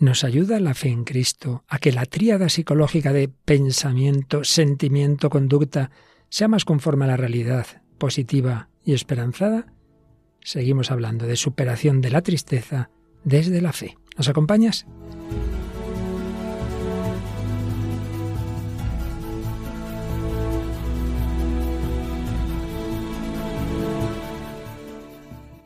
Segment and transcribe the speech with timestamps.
[0.00, 5.90] Nos ayuda la fe en Cristo a que la tríada psicológica de pensamiento, sentimiento, conducta
[6.28, 7.66] sea más conforme a la realidad,
[7.98, 9.66] positiva y esperanzada.
[10.40, 12.90] Seguimos hablando de superación de la tristeza
[13.24, 13.98] desde la fe.
[14.16, 14.86] ¿Nos acompañas?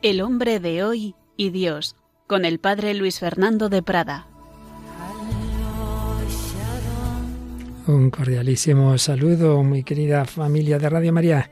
[0.01, 1.95] El hombre de hoy y Dios,
[2.27, 4.27] con el padre Luis Fernando de Prada.
[7.85, 11.51] Un cordialísimo saludo, muy querida familia de Radio María,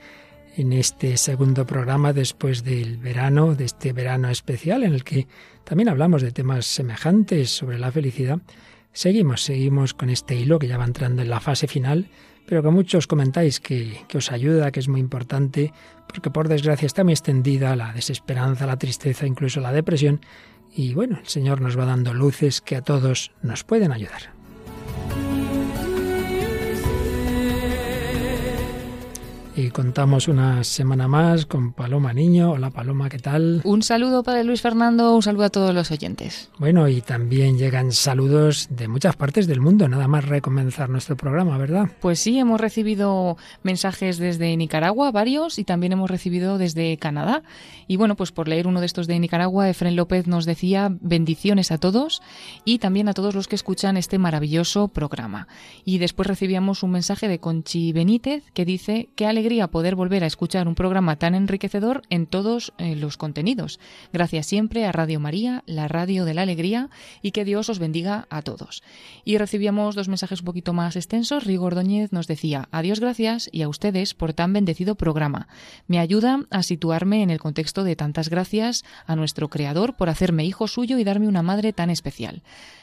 [0.56, 5.28] en este segundo programa después del verano, de este verano especial en el que
[5.64, 8.40] también hablamos de temas semejantes sobre la felicidad.
[8.94, 12.08] Seguimos, seguimos con este hilo que ya va entrando en la fase final
[12.52, 15.72] pero que muchos comentáis que, que, os ayuda, que es muy importante,
[16.06, 20.20] porque por desgracia está muy extendida la desesperanza, la tristeza, incluso la depresión,
[20.74, 24.41] y bueno, el Señor nos va dando luces que a todos nos pueden ayudar.
[29.62, 32.54] Y contamos una semana más con Paloma Niño.
[32.54, 33.62] Hola Paloma, ¿qué tal?
[33.64, 36.50] Un saludo para Luis Fernando, un saludo a todos los oyentes.
[36.58, 41.60] Bueno, y también llegan saludos de muchas partes del mundo, nada más recomenzar nuestro programa,
[41.60, 41.92] ¿verdad?
[42.00, 47.44] Pues sí, hemos recibido mensajes desde Nicaragua, varios, y también hemos recibido desde Canadá.
[47.88, 51.72] Y bueno, pues por leer uno de estos de Nicaragua, Efren López nos decía bendiciones
[51.72, 52.24] a todos
[52.66, 55.48] y también a todos los que escuchan este maravilloso programa.
[55.86, 60.28] Y después recibíamos un mensaje de Conchi Benítez que dice que alegría poder volver a
[60.28, 63.80] escuchar un programa tan enriquecedor en todos eh, los contenidos.
[64.14, 66.90] Gracias siempre a Radio María, la radio de la alegría,
[67.22, 68.84] y que Dios os bendiga a todos.
[69.26, 71.44] Y recibíamos dos mensajes un poquito más extensos.
[71.44, 75.48] Rigo Ordóñez nos decía, adiós gracias y a ustedes por tan bendecido programa.
[75.88, 80.46] Me ayuda a situarme en el contexto de tantas gracias a nuestro Creador por hacerme
[80.46, 82.42] hijo suyo y darme una madre tan especial.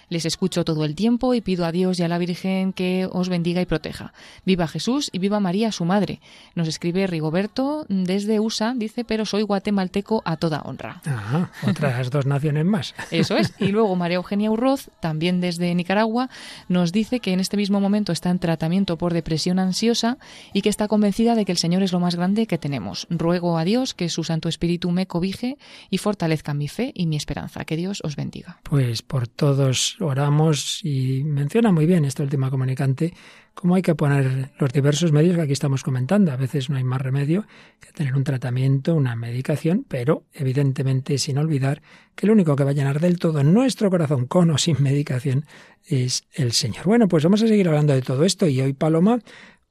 [0.09, 3.29] Les escucho todo el tiempo y pido a Dios y a la Virgen que os
[3.29, 4.13] bendiga y proteja.
[4.45, 6.21] Viva Jesús y viva María, su madre.
[6.55, 11.03] Nos escribe Rigoberto desde USA, dice, pero soy guatemalteco a toda honra.
[11.07, 12.95] Ah, otras dos naciones más.
[13.11, 13.53] Eso es.
[13.59, 16.31] Y luego María Eugenia Urroz, también desde Nicaragua,
[16.69, 20.19] nos dice que en este mismo momento está en tratamiento por depresión ansiosa
[20.53, 23.07] y que está convencida de que el Señor es lo más grande que tenemos.
[23.11, 25.59] Ruego a Dios que su Santo Espíritu me cobije
[25.91, 27.65] y fortalezca mi fe y mi esperanza.
[27.65, 28.61] Que Dios os bendiga.
[28.63, 33.15] Pues por todos oramos y menciona muy bien esta última comunicante
[33.55, 36.31] cómo hay que poner los diversos medios que aquí estamos comentando.
[36.31, 37.45] A veces no hay más remedio
[37.81, 41.83] que tener un tratamiento, una medicación, pero evidentemente sin olvidar
[42.15, 45.45] que lo único que va a llenar del todo nuestro corazón con o sin medicación
[45.85, 46.85] es el Señor.
[46.85, 49.19] Bueno, pues vamos a seguir hablando de todo esto y hoy, Paloma,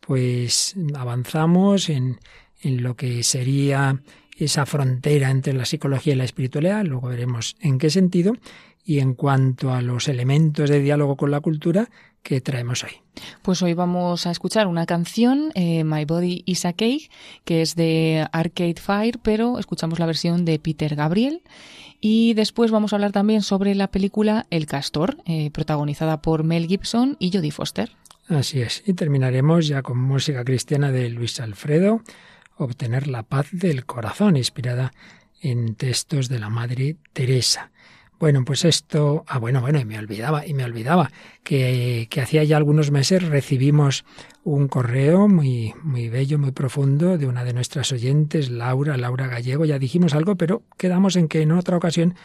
[0.01, 2.19] pues avanzamos en,
[2.61, 4.01] en lo que sería
[4.37, 8.33] esa frontera entre la psicología y la espiritualidad, luego veremos en qué sentido,
[8.87, 11.89] y en cuanto a los elementos de diálogo con la cultura
[12.23, 12.91] que traemos hoy.
[13.41, 17.11] Pues hoy vamos a escuchar una canción, eh, My Body is a Cake,
[17.43, 21.41] que es de Arcade Fire, pero escuchamos la versión de Peter Gabriel.
[21.99, 26.67] Y después vamos a hablar también sobre la película El Castor, eh, protagonizada por Mel
[26.67, 27.91] Gibson y Jodie Foster.
[28.29, 28.83] Así es.
[28.85, 32.03] Y terminaremos ya con música cristiana de Luis Alfredo,
[32.59, 34.91] Obtener la paz del corazón, inspirada
[35.41, 37.69] en textos de la Madre Teresa.
[38.19, 41.11] Bueno, pues esto, ah, bueno, bueno, y me olvidaba, y me olvidaba
[41.43, 44.05] que, hacía ya algunos meses recibimos
[44.43, 49.65] un correo muy, muy bello, muy profundo de una de nuestras oyentes, Laura, Laura Gallego.
[49.65, 52.15] Ya dijimos algo, pero quedamos en que en otra ocasión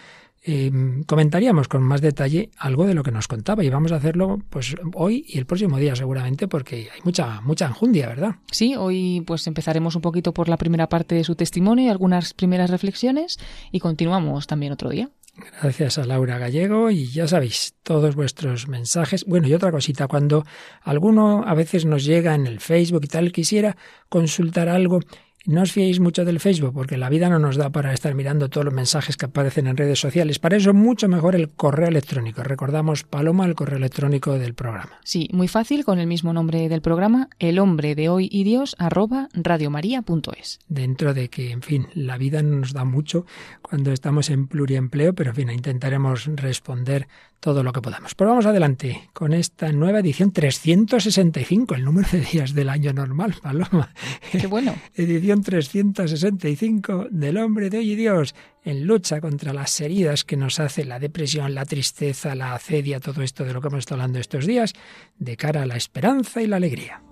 [0.44, 0.72] eh,
[1.06, 4.74] comentaríamos con más detalle algo de lo que nos contaba y vamos a hacerlo pues
[4.94, 8.36] hoy y el próximo día seguramente porque hay mucha mucha enjundia, ¿verdad?
[8.50, 12.34] Sí, hoy pues empezaremos un poquito por la primera parte de su testimonio y algunas
[12.34, 13.38] primeras reflexiones
[13.70, 15.10] y continuamos también otro día.
[15.34, 19.24] Gracias a Laura Gallego y ya sabéis, todos vuestros mensajes.
[19.24, 20.44] Bueno, y otra cosita, cuando
[20.82, 23.76] alguno a veces nos llega en el Facebook y tal, quisiera
[24.10, 25.00] consultar algo,
[25.46, 28.48] no os fiéis mucho del Facebook, porque la vida no nos da para estar mirando
[28.48, 30.38] todos los mensajes que aparecen en redes sociales.
[30.38, 32.42] Para eso mucho mejor el correo electrónico.
[32.42, 35.00] Recordamos, Paloma, el correo electrónico del programa.
[35.04, 38.76] Sí, muy fácil, con el mismo nombre del programa, el hombre de hoy y Dios,
[38.78, 40.60] arroba radiomaria.es.
[40.68, 43.26] Dentro de que, en fin, la vida no nos da mucho
[43.62, 47.08] cuando estamos en pluriempleo, pero en fin, intentaremos responder
[47.42, 48.14] todo lo que podamos.
[48.14, 53.34] Pero vamos adelante con esta nueva edición 365, el número de días del año normal,
[53.42, 53.92] Paloma.
[54.30, 54.76] Qué bueno.
[54.94, 60.60] edición 365 del hombre de hoy y Dios en lucha contra las heridas que nos
[60.60, 64.20] hace la depresión, la tristeza, la acedia, todo esto de lo que hemos estado hablando
[64.20, 64.72] estos días,
[65.18, 67.02] de cara a la esperanza y la alegría.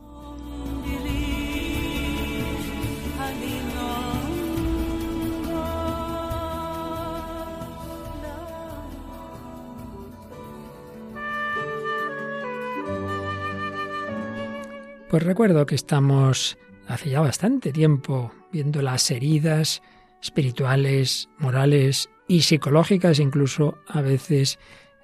[15.10, 19.82] Pues recuerdo que estamos hace ya bastante tiempo viendo las heridas
[20.22, 24.60] espirituales, morales y psicológicas, incluso a veces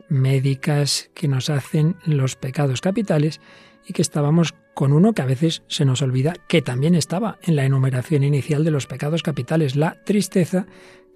[0.09, 3.41] médicas, que nos hacen los pecados capitales
[3.85, 7.57] y que estábamos con uno que a veces se nos olvida que también estaba en
[7.57, 10.67] la enumeración inicial de los pecados capitales, la tristeza,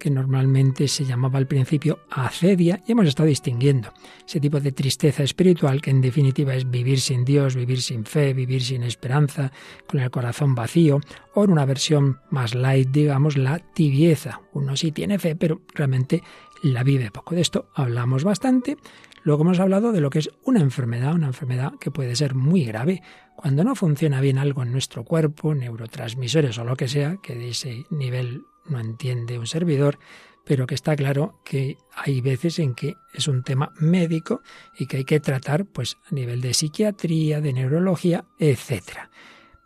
[0.01, 3.93] que normalmente se llamaba al principio acedia, y hemos estado distinguiendo
[4.27, 8.33] ese tipo de tristeza espiritual que en definitiva es vivir sin Dios, vivir sin fe,
[8.33, 9.51] vivir sin esperanza,
[9.87, 10.99] con el corazón vacío,
[11.35, 14.41] o en una versión más light, digamos, la tibieza.
[14.53, 16.23] Uno sí tiene fe, pero realmente
[16.63, 17.35] la vive poco.
[17.35, 18.77] De esto hablamos bastante.
[19.21, 22.65] Luego hemos hablado de lo que es una enfermedad, una enfermedad que puede ser muy
[22.65, 23.03] grave.
[23.35, 27.49] Cuando no funciona bien algo en nuestro cuerpo, neurotransmisores o lo que sea, que de
[27.49, 29.99] ese nivel no entiende un servidor,
[30.45, 34.41] pero que está claro que hay veces en que es un tema médico
[34.77, 38.81] y que hay que tratar pues a nivel de psiquiatría, de neurología, etc.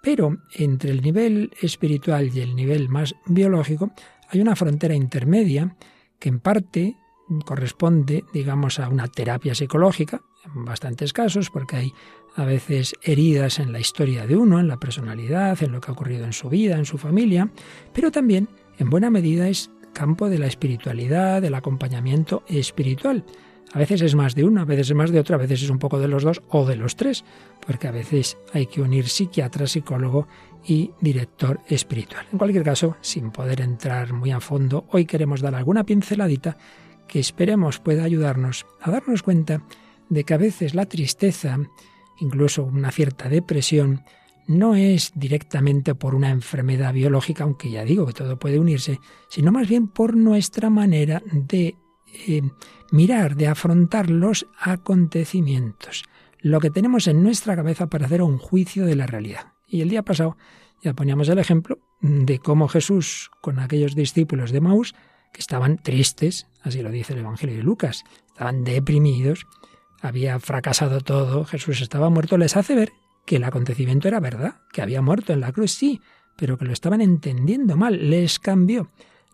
[0.02, 3.92] Pero entre el nivel espiritual y el nivel más biológico
[4.30, 5.76] hay una frontera intermedia
[6.20, 6.98] que en parte
[7.46, 11.94] corresponde, digamos, a una terapia psicológica, en bastantes casos, porque hay
[12.36, 15.94] a veces heridas en la historia de uno, en la personalidad, en lo que ha
[15.94, 17.50] ocurrido en su vida, en su familia,
[17.94, 23.24] pero también en buena medida es campo de la espiritualidad, del acompañamiento espiritual.
[23.74, 25.70] A veces es más de uno, a veces es más de otro, a veces es
[25.70, 27.26] un poco de los dos o de los tres,
[27.66, 30.28] porque a veces hay que unir psiquiatra, psicólogo
[30.66, 32.26] y director espiritual.
[32.32, 36.58] En cualquier caso, sin poder entrar muy a fondo, hoy queremos dar alguna pinceladita
[37.08, 39.64] que esperemos pueda ayudarnos a darnos cuenta
[40.10, 41.58] de que a veces la tristeza,
[42.20, 44.04] incluso una cierta depresión,
[44.48, 49.00] no es directamente por una enfermedad biológica, aunque ya digo que todo puede unirse,
[49.30, 51.76] sino más bien por nuestra manera de
[52.28, 52.42] eh,
[52.92, 56.04] mirar, de afrontar los acontecimientos,
[56.40, 59.54] lo que tenemos en nuestra cabeza para hacer un juicio de la realidad.
[59.68, 60.38] Y el día pasado
[60.82, 64.94] ya poníamos el ejemplo de cómo Jesús con aquellos discípulos de Maús,
[65.34, 69.48] que estaban tristes, así lo dice el Evangelio de Lucas, estaban deprimidos,
[70.02, 72.94] había fracasado todo, Jesús estaba muerto, les hace ver
[73.26, 76.02] que el acontecimiento era verdad, que había muerto en la cruz, sí,
[76.36, 78.90] pero que lo estaban entendiendo mal, les cambió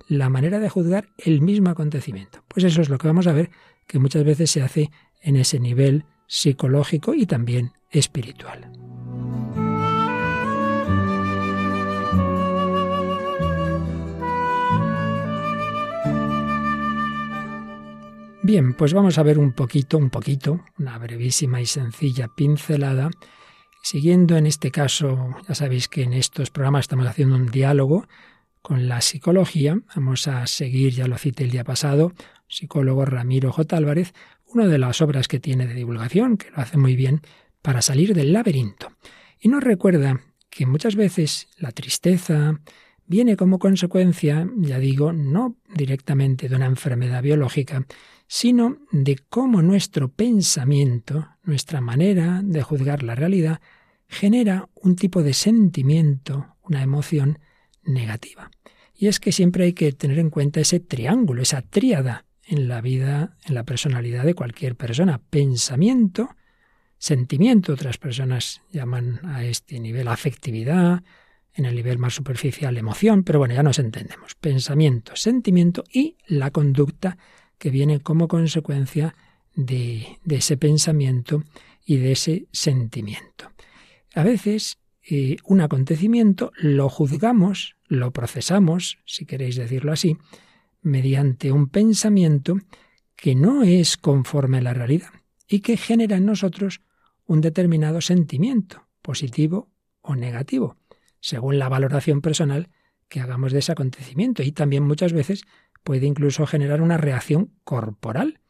[0.07, 2.43] la manera de juzgar el mismo acontecimiento.
[2.47, 3.49] Pues eso es lo que vamos a ver
[3.88, 4.91] que muchas veces se hace
[5.21, 8.71] en ese nivel psicológico y también espiritual.
[18.44, 23.11] Bien, pues vamos a ver un poquito, un poquito, una brevísima y sencilla pincelada
[23.81, 28.07] Siguiendo en este caso, ya sabéis que en estos programas estamos haciendo un diálogo
[28.62, 29.80] con la psicología.
[29.95, 32.13] Vamos a seguir, ya lo cité el día pasado,
[32.48, 33.75] psicólogo Ramiro J.
[33.75, 34.13] Álvarez,
[34.45, 37.22] una de las obras que tiene de divulgación, que lo hace muy bien,
[37.62, 38.92] para salir del laberinto.
[39.39, 42.60] Y nos recuerda que muchas veces la tristeza
[43.07, 47.86] viene como consecuencia, ya digo, no directamente de una enfermedad biológica,
[48.28, 53.61] sino de cómo nuestro pensamiento, nuestra manera de juzgar la realidad,
[54.07, 57.39] genera un tipo de sentimiento, una emoción
[57.83, 58.51] negativa.
[58.93, 62.81] Y es que siempre hay que tener en cuenta ese triángulo, esa tríada en la
[62.81, 65.19] vida, en la personalidad de cualquier persona.
[65.29, 66.35] Pensamiento,
[66.97, 71.04] sentimiento, otras personas llaman a este nivel afectividad,
[71.54, 74.35] en el nivel más superficial emoción, pero bueno, ya nos entendemos.
[74.35, 77.18] Pensamiento, sentimiento y la conducta
[77.57, 79.16] que viene como consecuencia
[79.55, 81.43] de, ese pensamiento
[81.85, 83.51] y de ese sentimiento.
[84.13, 84.77] A veces
[85.09, 90.17] eh, un acontecimiento lo juzgamos, lo procesamos, si queréis decirlo así,
[90.81, 92.57] mediante un pensamiento
[93.15, 95.09] que no es conforme a la realidad
[95.47, 96.81] y que genera en nosotros
[97.25, 99.69] un determinado sentimiento, positivo
[100.01, 100.77] o negativo,
[101.19, 102.69] según la valoración personal
[103.07, 104.43] que hagamos de ese acontecimiento.
[104.43, 105.43] Y también muchas veces
[105.83, 108.41] puede incluso generar una reacción corporal.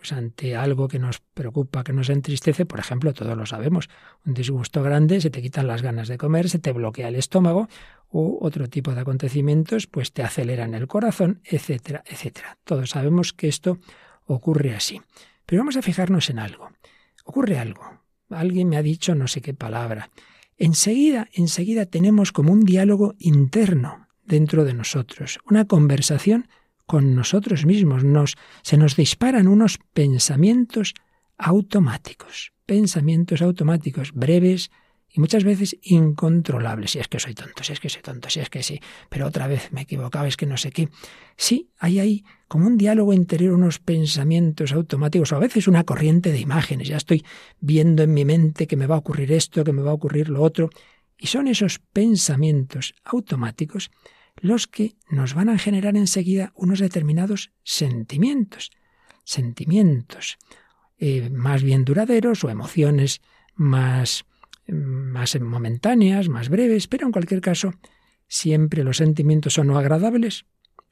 [0.00, 3.90] Pues ante algo que nos preocupa, que nos entristece, por ejemplo, todos lo sabemos,
[4.24, 7.68] un disgusto grande, se te quitan las ganas de comer, se te bloquea el estómago,
[8.08, 12.56] u otro tipo de acontecimientos, pues te aceleran el corazón, etcétera, etcétera.
[12.64, 13.76] Todos sabemos que esto
[14.24, 15.02] ocurre así.
[15.44, 16.70] Pero vamos a fijarnos en algo.
[17.26, 18.00] Ocurre algo.
[18.30, 20.08] Alguien me ha dicho no sé qué palabra.
[20.56, 26.48] Enseguida, enseguida tenemos como un diálogo interno dentro de nosotros, una conversación
[26.90, 30.94] con nosotros mismos, nos, se nos disparan unos pensamientos
[31.38, 34.72] automáticos, pensamientos automáticos breves
[35.08, 36.90] y muchas veces incontrolables.
[36.90, 39.28] Si es que soy tonto, si es que soy tonto, si es que sí, pero
[39.28, 40.88] otra vez me he equivocado, es que no sé qué.
[41.36, 46.32] Sí, hay ahí como un diálogo interior, unos pensamientos automáticos, o a veces una corriente
[46.32, 46.88] de imágenes.
[46.88, 47.24] Ya estoy
[47.60, 50.28] viendo en mi mente que me va a ocurrir esto, que me va a ocurrir
[50.28, 50.70] lo otro.
[51.16, 53.92] Y son esos pensamientos automáticos
[54.36, 58.70] los que nos van a generar enseguida unos determinados sentimientos.
[59.24, 60.38] Sentimientos
[60.98, 63.20] eh, más bien duraderos o emociones
[63.54, 64.24] más
[64.72, 67.74] más momentáneas, más breves, pero en cualquier caso,
[68.28, 70.46] siempre los sentimientos son o agradables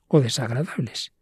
[0.09, 1.13] o desagradables.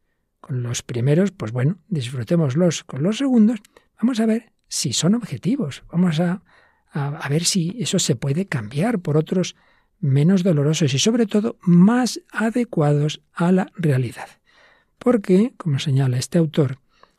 [0.40, 2.85] Con los primeros, pues bueno, disfrutémoslos.
[2.85, 3.61] Con los segundos,
[4.00, 5.85] vamos a ver si son objetivos.
[5.90, 6.42] Vamos a,
[6.92, 9.56] a ver si eso se puede cambiar por otros
[10.00, 14.28] menos dolorosos y sobre todo más adecuados a la realidad.
[14.98, 16.78] Porque, como señala este autor,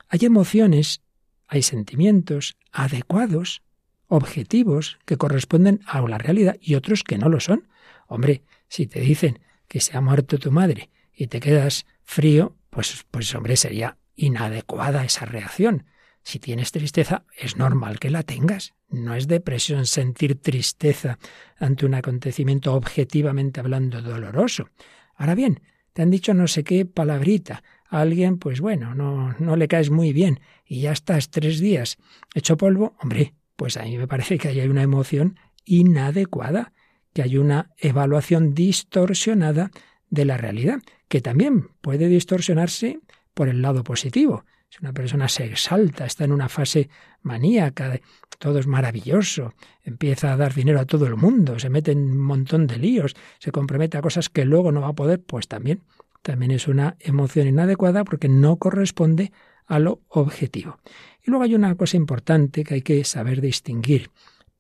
[0.09, 1.01] hay emociones,
[1.47, 3.61] hay sentimientos adecuados
[4.07, 7.67] objetivos que corresponden a la realidad y otros que no lo son.
[8.07, 13.05] Hombre, si te dicen que se ha muerto tu madre y te quedas frío, pues,
[13.11, 15.85] pues hombre, sería inadecuada esa reacción.
[16.27, 18.73] Si tienes tristeza, es normal que la tengas.
[18.89, 21.19] No es depresión sentir tristeza
[21.57, 24.67] ante un acontecimiento objetivamente hablando doloroso.
[25.15, 25.61] Ahora bien,
[25.93, 27.63] te han dicho no sé qué palabrita.
[27.89, 31.97] A alguien, pues bueno, no, no le caes muy bien y ya estás tres días
[32.35, 32.97] hecho polvo.
[33.01, 36.73] Hombre, pues a mí me parece que hay una emoción inadecuada,
[37.13, 39.71] que hay una evaluación distorsionada
[40.09, 42.99] de la realidad, que también puede distorsionarse
[43.33, 44.43] por el lado positivo.
[44.69, 46.89] Si una persona se exalta, está en una fase
[47.21, 47.99] maníaca,
[48.37, 52.21] todo es maravilloso, empieza a dar dinero a todo el mundo, se mete en un
[52.21, 55.81] montón de líos, se compromete a cosas que luego no va a poder, pues también,
[56.21, 59.31] también es una emoción inadecuada porque no corresponde
[59.65, 60.79] a lo objetivo.
[61.23, 64.11] Y luego hay una cosa importante que hay que saber distinguir.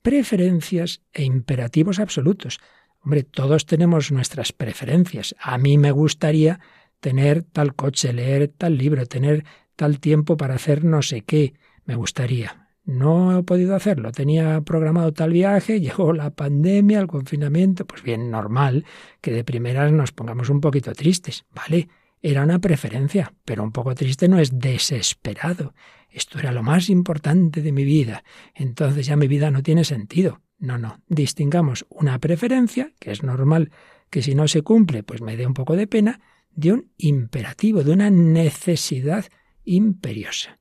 [0.01, 2.59] Preferencias e imperativos absolutos.
[3.01, 5.35] Hombre, todos tenemos nuestras preferencias.
[5.39, 6.59] A mí me gustaría
[6.99, 9.45] tener tal coche, leer tal libro, tener
[9.77, 11.53] tal tiempo para hacer no sé qué.
[11.85, 12.67] Me gustaría.
[12.83, 14.11] No he podido hacerlo.
[14.11, 17.85] Tenía programado tal viaje, llegó la pandemia, el confinamiento.
[17.85, 18.85] Pues bien, normal
[19.21, 21.45] que de primeras nos pongamos un poquito tristes.
[21.53, 21.87] Vale,
[22.21, 25.73] era una preferencia, pero un poco triste no es desesperado.
[26.09, 28.23] Esto era lo más importante de mi vida.
[28.55, 30.41] Entonces ya mi vida no tiene sentido.
[30.57, 30.99] No, no.
[31.07, 33.71] Distingamos una preferencia, que es normal
[34.09, 36.19] que si no se cumple, pues me dé un poco de pena,
[36.51, 39.25] de un imperativo, de una necesidad
[39.67, 40.59] imperiosa.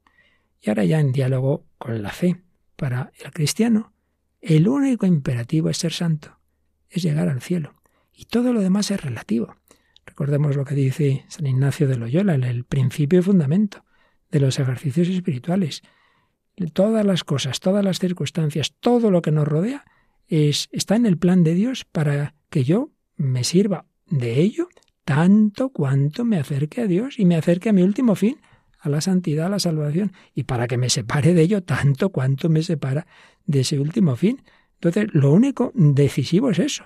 [0.61, 2.43] Y ahora ya en diálogo con la fe.
[2.77, 3.95] Para el cristiano,
[4.43, 6.39] el único imperativo es ser santo,
[6.91, 7.75] es llegar al cielo.
[8.13, 9.57] Y todo lo demás es relativo.
[10.05, 13.85] Recordemos lo que dice San Ignacio de Loyola, el principio y fundamento
[14.31, 15.83] de los ejercicios espirituales.
[16.75, 19.85] Todas las cosas, todas las circunstancias, todo lo que nos rodea
[20.27, 24.69] es, está en el plan de Dios para que yo me sirva de ello
[25.07, 28.41] tanto cuanto me acerque a Dios y me acerque a mi último fin,
[28.79, 32.49] a la santidad, a la salvación, y para que me separe de ello tanto cuanto
[32.49, 33.07] me separa
[33.47, 34.43] de ese último fin.
[34.75, 36.85] Entonces, lo único decisivo es eso.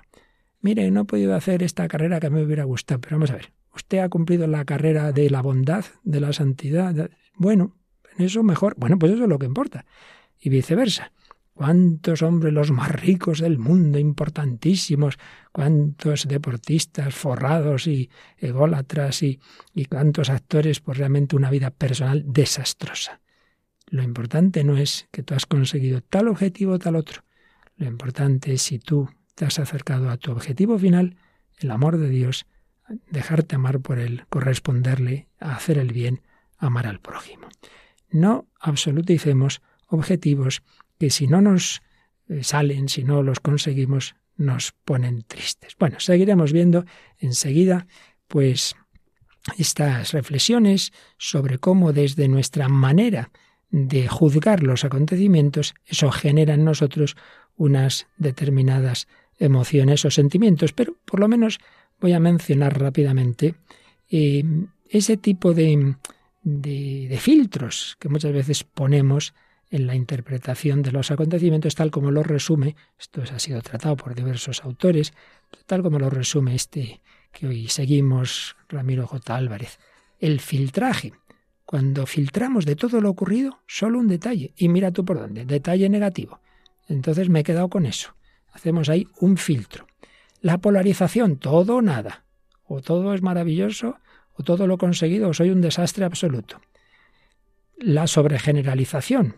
[0.60, 3.52] Mire, no he podido hacer esta carrera que me hubiera gustado, pero vamos a ver,
[3.74, 7.74] usted ha cumplido la carrera de la bondad, de la santidad, bueno,
[8.16, 8.74] en eso mejor.
[8.76, 9.86] Bueno, pues eso es lo que importa.
[10.38, 11.12] Y viceversa.
[11.60, 15.18] ¿Cuántos hombres los más ricos del mundo, importantísimos?
[15.52, 19.40] ¿Cuántos deportistas forrados y ególatras y,
[19.74, 23.20] y cuántos actores por realmente una vida personal desastrosa?
[23.88, 27.24] Lo importante no es que tú has conseguido tal objetivo o tal otro.
[27.76, 31.18] Lo importante es si tú te has acercado a tu objetivo final,
[31.58, 32.46] el amor de Dios,
[33.10, 36.22] dejarte amar por Él, corresponderle, hacer el bien
[36.56, 37.48] amar al prójimo.
[38.08, 40.62] No absoluticemos objetivos
[41.00, 41.80] que si no nos
[42.28, 45.74] eh, salen, si no los conseguimos, nos ponen tristes.
[45.78, 46.84] Bueno, seguiremos viendo
[47.18, 47.86] enseguida,
[48.28, 48.76] pues,
[49.56, 53.30] estas reflexiones sobre cómo desde nuestra manera
[53.70, 57.16] de juzgar los acontecimientos, eso genera en nosotros
[57.56, 61.58] unas determinadas emociones o sentimientos, pero por lo menos
[61.98, 63.54] voy a mencionar rápidamente
[64.10, 64.44] eh,
[64.88, 65.94] ese tipo de,
[66.42, 69.34] de, filtros que muchas veces ponemos
[69.70, 74.14] en la interpretación de los acontecimientos, tal como lo resume, esto ha sido tratado por
[74.14, 75.12] diversos autores,
[75.66, 77.00] tal como lo resume este
[77.32, 79.36] que hoy seguimos, Ramiro J.
[79.36, 79.78] Álvarez,
[80.18, 81.12] el filtraje.
[81.64, 85.88] Cuando filtramos de todo lo ocurrido, solo un detalle, y mira tú por dónde, detalle
[85.88, 86.40] negativo.
[86.88, 88.16] Entonces me he quedado con eso.
[88.52, 89.86] Hacemos ahí un filtro.
[90.40, 92.24] La polarización, todo o nada.
[92.64, 93.98] O todo es maravilloso
[94.42, 96.60] todo lo conseguido o soy un desastre absoluto.
[97.76, 99.36] La sobregeneralización.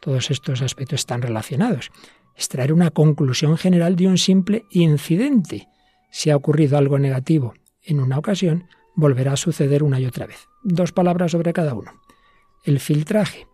[0.00, 1.90] Todos estos aspectos están relacionados.
[2.34, 5.68] extraer una conclusión general de un simple incidente.
[6.10, 10.48] Si ha ocurrido algo negativo en una ocasión, volverá a suceder una y otra vez.
[10.62, 11.92] Dos palabras sobre cada uno.
[12.64, 13.46] El filtraje.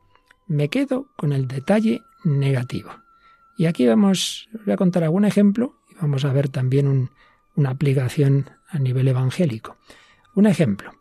[0.47, 2.91] Me quedo con el detalle negativo.
[3.57, 7.11] Y aquí vamos, voy a contar algún ejemplo y vamos a ver también
[7.57, 9.77] una aplicación a nivel evangélico.
[10.35, 10.93] Un ejemplo.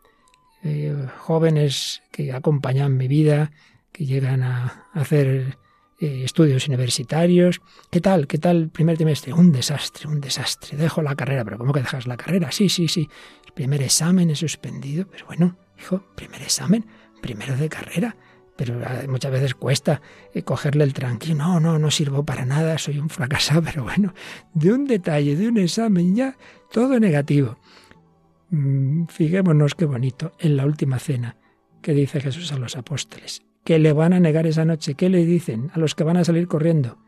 [0.64, 3.52] Eh, jóvenes que acompañan mi vida,
[3.98, 5.58] que llegan a hacer
[5.98, 7.60] eh, estudios universitarios.
[7.90, 8.28] ¿Qué tal?
[8.28, 9.32] ¿Qué tal el primer trimestre?
[9.32, 10.78] Un desastre, un desastre.
[10.78, 12.52] Dejo la carrera, pero ¿cómo que dejas la carrera?
[12.52, 13.08] Sí, sí, sí.
[13.44, 16.86] El primer examen es suspendido, pero bueno, hijo, primer examen,
[17.20, 18.16] primero de carrera.
[18.56, 20.00] Pero ah, muchas veces cuesta
[20.32, 21.34] eh, cogerle el tranquilo.
[21.34, 24.14] No, no, no sirvo para nada, soy un fracasado, pero bueno,
[24.54, 26.36] de un detalle, de un examen ya,
[26.70, 27.58] todo negativo.
[28.50, 31.36] Mm, fijémonos qué bonito en la última cena
[31.82, 34.94] que dice Jesús a los apóstoles que le van a negar esa noche.
[34.94, 36.98] ¿Qué le dicen a los que van a salir corriendo?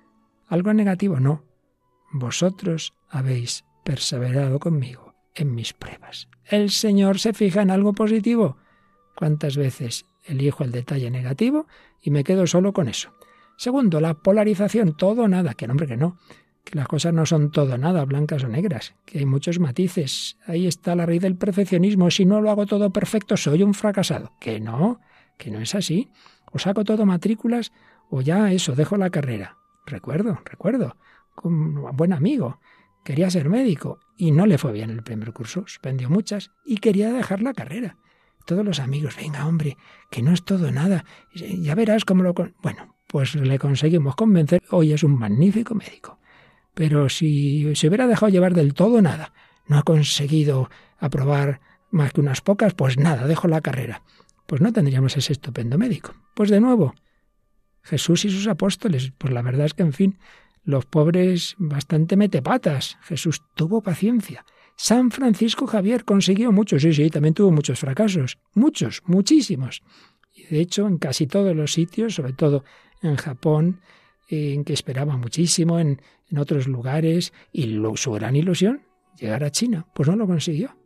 [0.47, 1.21] ¿Algo negativo?
[1.21, 1.45] No.
[2.13, 6.29] Vosotros habéis perseverado conmigo en mis pruebas.
[6.45, 8.57] El Señor se fija en algo positivo.
[9.17, 11.67] ¿Cuántas veces elijo el detalle negativo
[12.03, 13.13] y me quedo solo con eso?
[13.57, 16.19] Segundo, la polarización, todo o nada, que nombre que no,
[16.65, 20.39] que las cosas no son todo nada, blancas o negras, que hay muchos matices.
[20.47, 22.11] Ahí está la raíz del perfeccionismo.
[22.11, 24.33] Si no lo hago todo perfecto, soy un fracasado.
[24.41, 25.01] Que no,
[25.37, 26.11] que no es así
[26.51, 27.73] o saco todo matrículas
[28.11, 29.57] o ya eso, dejo la carrera.
[29.87, 30.97] Recuerdo, recuerdo,
[31.35, 32.61] con un buen amigo,
[33.05, 37.13] quería ser médico y no le fue bien el primer curso, suspendió muchas y quería
[37.13, 37.97] dejar la carrera.
[38.47, 39.77] Todos los amigos, venga hombre,
[40.11, 41.05] que no es todo nada,
[41.35, 42.35] ya verás cómo lo...
[42.63, 46.19] Bueno, pues le conseguimos convencer, hoy es un magnífico médico.
[46.75, 49.33] Pero si se hubiera dejado llevar del todo nada,
[49.67, 54.03] no ha conseguido aprobar más que unas pocas, pues nada, dejo la carrera
[54.51, 56.13] pues no tendríamos ese estupendo médico.
[56.35, 56.93] Pues de nuevo,
[57.85, 60.19] Jesús y sus apóstoles, pues la verdad es que, en fin,
[60.65, 62.99] los pobres bastante metepatas.
[63.03, 64.45] Jesús tuvo paciencia.
[64.75, 69.85] San Francisco Javier consiguió mucho, sí, sí, también tuvo muchos fracasos, muchos, muchísimos.
[70.35, 72.65] Y de hecho, en casi todos los sitios, sobre todo
[73.03, 73.81] en Japón,
[74.27, 78.83] en que esperaba muchísimo, en, en otros lugares, y su gran ilusión,
[79.17, 80.77] llegar a China, pues no lo consiguió.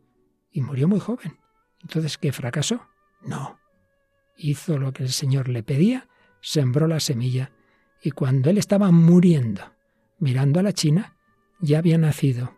[0.51, 1.39] Y murió muy joven.
[1.81, 2.81] Entonces, ¿qué fracasó?
[3.23, 3.64] No.
[4.37, 6.07] Hizo lo que el Señor le pedía,
[6.41, 7.51] sembró la semilla,
[8.01, 9.61] y cuando él estaba muriendo,
[10.19, 11.15] mirando a la China,
[11.59, 12.55] ya había nacido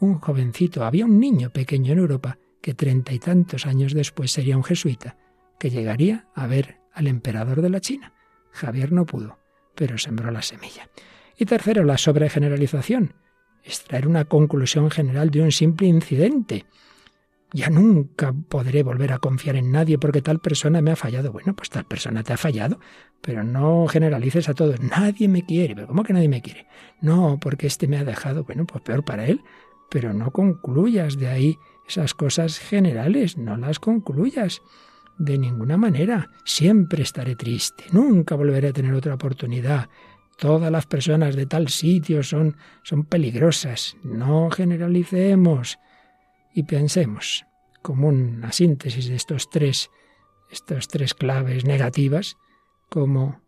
[0.00, 4.56] un jovencito, había un niño pequeño en Europa que treinta y tantos años después sería
[4.56, 5.16] un jesuita,
[5.58, 8.12] que llegaría a ver al emperador de la China.
[8.52, 9.38] Javier no pudo,
[9.74, 10.88] pero sembró la semilla.
[11.36, 13.14] Y tercero, la sobregeneralización,
[13.62, 16.66] extraer una conclusión general de un simple incidente.
[17.52, 21.32] Ya nunca podré volver a confiar en nadie porque tal persona me ha fallado.
[21.32, 22.78] Bueno, pues tal persona te ha fallado,
[23.22, 24.80] pero no generalices a todos.
[24.80, 25.74] Nadie me quiere.
[25.74, 26.66] ¿Pero cómo que nadie me quiere?
[27.00, 28.44] No, porque este me ha dejado.
[28.44, 29.40] Bueno, pues peor para él.
[29.90, 31.58] Pero no concluyas de ahí
[31.88, 33.38] esas cosas generales.
[33.38, 34.60] No las concluyas.
[35.16, 36.30] De ninguna manera.
[36.44, 37.84] Siempre estaré triste.
[37.92, 39.88] Nunca volveré a tener otra oportunidad.
[40.36, 43.96] Todas las personas de tal sitio son, son peligrosas.
[44.04, 45.78] No generalicemos
[46.58, 47.46] y pensemos
[47.82, 49.92] como una síntesis de estos tres,
[50.50, 52.36] estos tres claves negativas,
[52.88, 53.40] como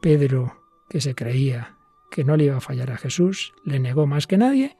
[0.00, 1.76] Pedro, que se creía
[2.12, 4.76] que no le iba a fallar a Jesús, le negó más que nadie,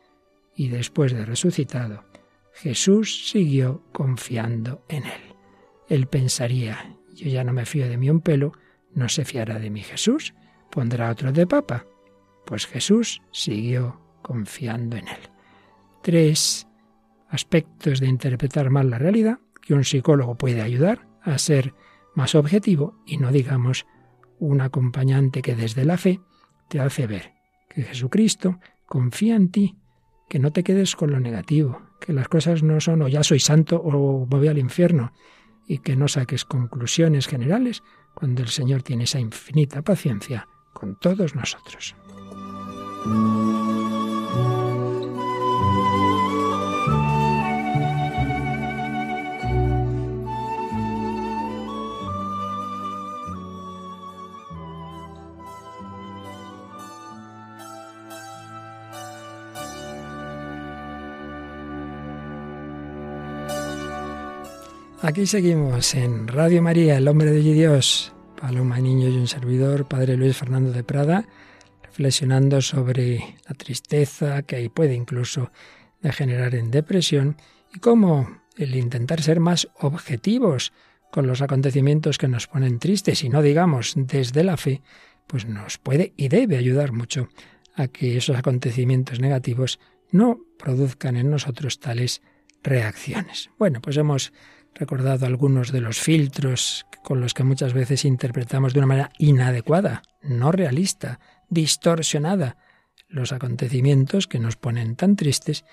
[0.54, 2.04] y después de resucitado,
[2.52, 5.34] Jesús siguió confiando en él.
[5.88, 8.52] Él pensaría, yo ya no me fío de mí un pelo,
[8.92, 10.32] no se fiará de mí Jesús,
[10.70, 11.84] pondrá otro de papa.
[12.46, 15.28] Pues Jesús siguió confiando en él.
[16.04, 16.68] Tres
[17.34, 21.74] aspectos de interpretar mal la realidad que un psicólogo puede ayudar a ser
[22.14, 23.86] más objetivo y no digamos
[24.38, 26.20] un acompañante que desde la fe
[26.68, 27.32] te hace ver
[27.68, 29.76] que Jesucristo confía en ti,
[30.28, 33.40] que no te quedes con lo negativo, que las cosas no son o ya soy
[33.40, 35.12] santo o voy al infierno
[35.66, 37.82] y que no saques conclusiones generales
[38.14, 41.96] cuando el Señor tiene esa infinita paciencia con todos nosotros.
[65.04, 70.16] Aquí seguimos en Radio María, el hombre de Dios, Paloma Niño y un servidor, Padre
[70.16, 71.28] Luis Fernando de Prada,
[71.82, 75.52] reflexionando sobre la tristeza que ahí puede incluso
[76.00, 77.36] degenerar en depresión
[77.74, 80.72] y cómo el intentar ser más objetivos
[81.12, 84.80] con los acontecimientos que nos ponen tristes y no digamos desde la fe,
[85.26, 87.28] pues nos puede y debe ayudar mucho
[87.74, 92.22] a que esos acontecimientos negativos no produzcan en nosotros tales
[92.62, 93.50] reacciones.
[93.58, 94.32] Bueno, pues hemos
[94.74, 100.02] recordado algunos de los filtros con los que muchas veces interpretamos de una manera inadecuada,
[100.22, 102.56] no realista, distorsionada
[103.08, 105.64] los acontecimientos que nos ponen tan tristes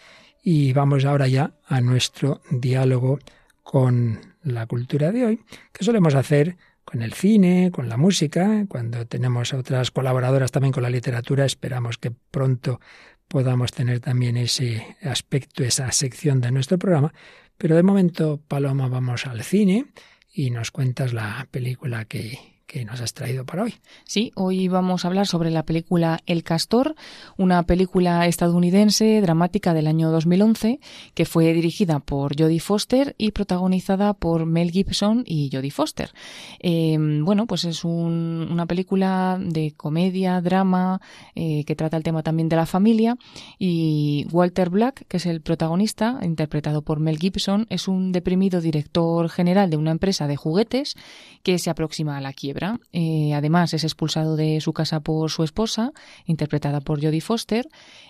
[0.43, 3.19] y vamos ahora ya a nuestro diálogo
[3.63, 5.39] con la cultura de hoy,
[5.71, 10.83] que solemos hacer con el cine, con la música, cuando tenemos otras colaboradoras también con
[10.83, 12.79] la literatura, esperamos que pronto
[13.27, 17.13] podamos tener también ese aspecto, esa sección de nuestro programa.
[17.62, 19.86] Pero de momento, Paloma, vamos al cine
[20.34, 22.39] y nos cuentas la película que,
[22.71, 23.73] que nos has traído para hoy.
[24.05, 26.95] Sí, hoy vamos a hablar sobre la película El Castor,
[27.36, 30.79] una película estadounidense dramática del año 2011
[31.13, 36.12] que fue dirigida por Jodie Foster y protagonizada por Mel Gibson y Jodie Foster.
[36.60, 41.01] Em, bueno, pues es una película de comedia, drama,
[41.36, 43.17] eh, que trata el tema también de la familia
[43.60, 49.27] y Walter Black, que es el protagonista, interpretado por Mel Gibson, es un deprimido director
[49.27, 50.95] general de una empresa de juguetes
[51.43, 52.61] que se aproxima a la quiebra.
[52.91, 55.91] Eh, además, es expulsado de su casa por su esposa,
[56.26, 57.67] interpretada por Jodie Foster,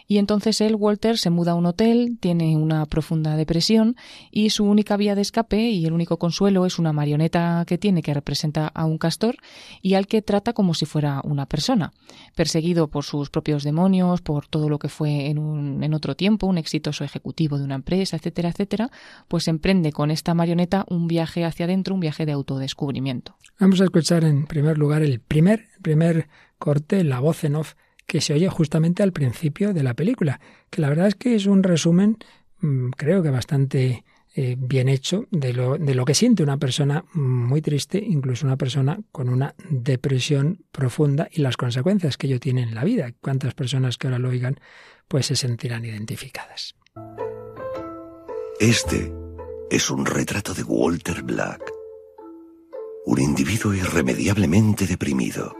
[0.07, 3.95] y entonces él, Walter, se muda a un hotel, tiene una profunda depresión
[4.29, 8.01] y su única vía de escape y el único consuelo es una marioneta que tiene
[8.01, 9.37] que representa a un castor
[9.81, 11.93] y al que trata como si fuera una persona.
[12.35, 16.47] Perseguido por sus propios demonios, por todo lo que fue en, un, en otro tiempo,
[16.47, 18.91] un exitoso ejecutivo de una empresa, etcétera, etcétera,
[19.27, 23.35] pues emprende con esta marioneta un viaje hacia adentro, un viaje de autodescubrimiento.
[23.59, 27.73] Vamos a escuchar en primer lugar el primer, primer corte, la voz en off
[28.05, 31.45] que se oye justamente al principio de la película, que la verdad es que es
[31.45, 32.17] un resumen,
[32.59, 37.03] mm, creo que bastante eh, bien hecho de lo, de lo que siente una persona
[37.13, 42.63] muy triste, incluso una persona con una depresión profunda y las consecuencias que ello tiene
[42.63, 43.11] en la vida.
[43.19, 44.57] Cuántas personas que ahora lo oigan
[45.07, 46.75] pues se sentirán identificadas.
[48.59, 49.11] Este
[49.69, 51.80] es un retrato de Walter Black
[53.05, 55.55] un individuo irremediablemente deprimido.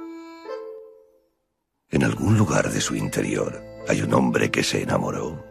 [1.89, 5.43] En algún lugar de su interior hay un hombre que se enamoró,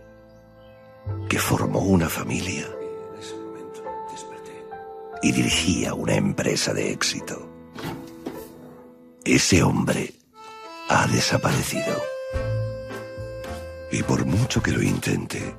[1.28, 2.68] que formó una familia
[5.22, 7.46] y dirigía una empresa de éxito.
[9.24, 10.14] Ese hombre
[10.88, 12.00] ha desaparecido.
[13.92, 15.54] Y por mucho que lo intente,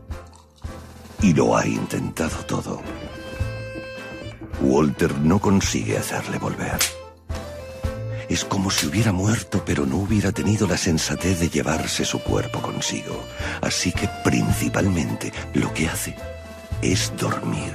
[1.22, 2.82] y lo ha intentado todo,
[4.62, 6.78] Walter no consigue hacerle volver.
[8.30, 12.62] Es como si hubiera muerto pero no hubiera tenido la sensatez de llevarse su cuerpo
[12.62, 13.24] consigo.
[13.62, 16.16] Así que principalmente lo que hace
[16.82, 17.74] es dormir.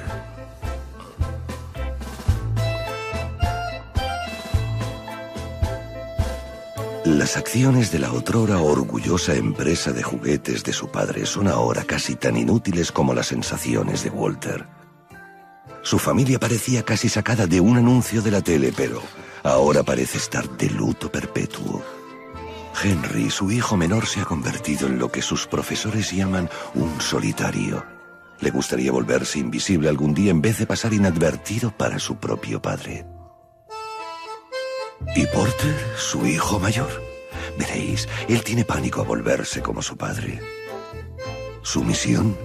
[7.04, 12.16] Las acciones de la otrora orgullosa empresa de juguetes de su padre son ahora casi
[12.16, 14.85] tan inútiles como las sensaciones de Walter.
[15.86, 19.00] Su familia parecía casi sacada de un anuncio de la tele, pero
[19.44, 21.80] ahora parece estar de luto perpetuo.
[22.82, 27.86] Henry, su hijo menor, se ha convertido en lo que sus profesores llaman un solitario.
[28.40, 33.06] Le gustaría volverse invisible algún día en vez de pasar inadvertido para su propio padre.
[35.14, 36.90] ¿Y Porter, su hijo mayor?
[37.60, 40.40] Veréis, él tiene pánico a volverse como su padre.
[41.62, 42.36] Su misión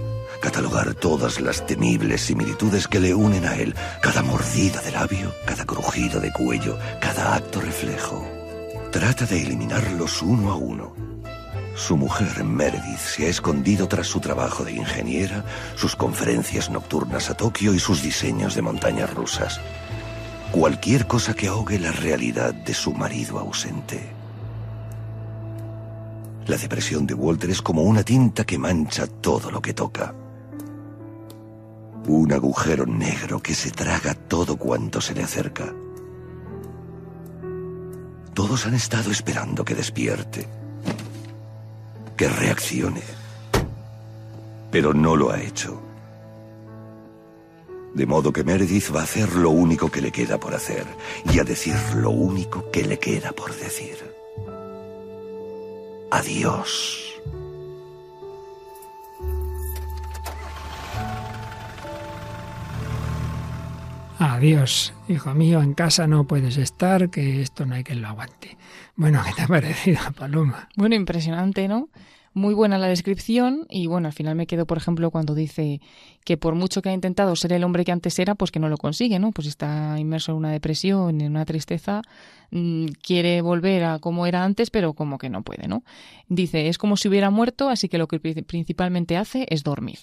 [0.41, 5.63] catalogar todas las temibles similitudes que le unen a él, cada mordida de labio, cada
[5.63, 8.27] crujido de cuello, cada acto reflejo.
[8.91, 10.93] Trata de eliminarlos uno a uno.
[11.75, 17.35] Su mujer, Meredith, se ha escondido tras su trabajo de ingeniera, sus conferencias nocturnas a
[17.35, 19.61] Tokio y sus diseños de montañas rusas.
[20.51, 24.01] Cualquier cosa que ahogue la realidad de su marido ausente.
[26.47, 30.13] La depresión de Walter es como una tinta que mancha todo lo que toca.
[32.07, 35.73] Un agujero negro que se traga todo cuanto se le acerca.
[38.33, 40.47] Todos han estado esperando que despierte,
[42.17, 43.03] que reaccione,
[44.71, 45.79] pero no lo ha hecho.
[47.93, 50.85] De modo que Meredith va a hacer lo único que le queda por hacer
[51.31, 53.97] y a decir lo único que le queda por decir.
[56.09, 57.10] Adiós.
[64.23, 68.55] Adiós, hijo mío, en casa no puedes estar, que esto no hay quien lo aguante.
[68.95, 70.69] Bueno, ¿qué te ha parecido, Paloma?
[70.77, 71.89] Bueno, impresionante, ¿no?
[72.33, 75.81] muy buena la descripción y bueno, al final me quedo, por ejemplo, cuando dice
[76.23, 78.69] que por mucho que ha intentado ser el hombre que antes era, pues que no
[78.69, 79.31] lo consigue, ¿no?
[79.31, 82.01] Pues está inmerso en una depresión, en una tristeza,
[82.51, 85.83] mm, quiere volver a como era antes, pero como que no puede, ¿no?
[86.29, 89.99] Dice, es como si hubiera muerto, así que lo que principalmente hace es dormir.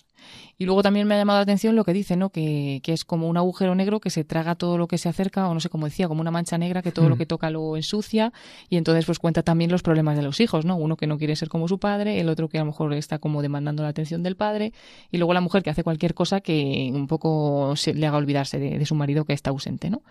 [0.58, 2.30] Y luego también me ha llamado la atención lo que dice, ¿no?
[2.30, 5.48] Que, que, es como un agujero negro que se traga todo lo que se acerca,
[5.48, 7.18] o no sé cómo decía, como una mancha negra que todo lo mm.
[7.18, 8.32] que toca lo ensucia.
[8.68, 10.76] Y entonces, pues cuenta también los problemas de los hijos, ¿no?
[10.76, 13.18] Uno que no quiere ser como su padre, el otro que a lo mejor está
[13.18, 14.72] como demandando la atención del padre,
[15.10, 18.58] y luego la mujer que hace cualquier cosa que un poco se, le haga olvidarse
[18.58, 20.02] de, de su marido que está ausente, ¿no?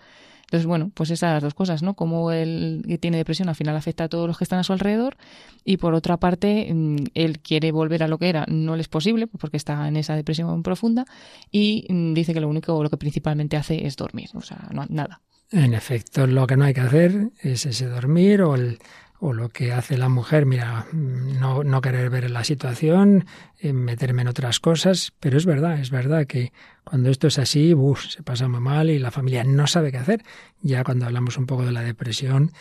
[0.48, 1.92] Entonces, bueno, pues esas dos cosas, ¿no?
[1.92, 5.18] Como él tiene depresión al final afecta a todos los que están a su alrededor
[5.62, 8.88] y por otra parte, mm, él quiere volver a lo que era, no le es
[8.88, 11.04] posible porque está en esa depresión profunda
[11.50, 14.86] y mm, dice que lo único, lo que principalmente hace es dormir, o sea, no,
[14.88, 15.20] nada.
[15.50, 18.78] En efecto, lo que no hay que hacer es ese dormir o el
[19.20, 23.26] o lo que hace la mujer, mira, no, querer ver la situación,
[23.58, 26.52] eh, meterme en otras cosas, pero es verdad, es verdad que
[26.84, 27.74] cuando esto es así,
[28.08, 30.22] se pasa muy mal y la familia no sabe qué hacer.
[30.62, 32.52] Ya cuando hablamos un poco de la depresión,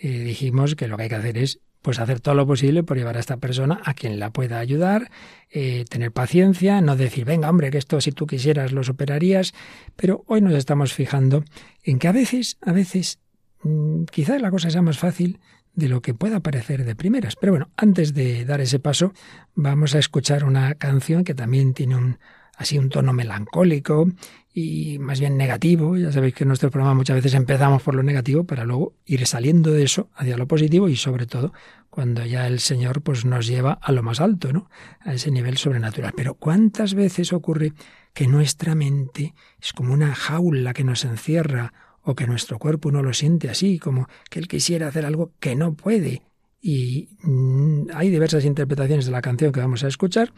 [0.00, 2.96] eh, dijimos que lo que hay que hacer es pues hacer todo lo posible por
[2.96, 5.10] llevar a esta persona a quien la pueda ayudar,
[5.50, 9.52] eh, tener paciencia, no decir, venga hombre, que esto si tú quisieras lo superarías,
[9.96, 11.44] pero hoy nos estamos fijando
[11.82, 13.18] en que a veces, a veces,
[13.64, 15.40] mm, quizás la cosa sea más fácil
[15.74, 17.36] de lo que pueda parecer de primeras.
[17.36, 19.12] Pero bueno, antes de dar ese paso,
[19.54, 22.18] vamos a escuchar una canción que también tiene un
[22.56, 24.08] así un tono melancólico
[24.54, 25.96] y más bien negativo.
[25.96, 29.26] Ya sabéis que en nuestro programa muchas veces empezamos por lo negativo para luego ir
[29.26, 31.52] saliendo de eso hacia lo positivo y sobre todo
[31.90, 34.70] cuando ya el Señor pues nos lleva a lo más alto, ¿no?
[35.00, 36.12] A ese nivel sobrenatural.
[36.16, 37.72] Pero ¿cuántas veces ocurre
[38.14, 43.02] que nuestra mente es como una jaula que nos encierra o que nuestro cuerpo no
[43.02, 46.22] lo siente así, como que él quisiera hacer algo que no puede.
[46.60, 50.32] Y mm, hay diversas interpretaciones de la canción que vamos a escuchar,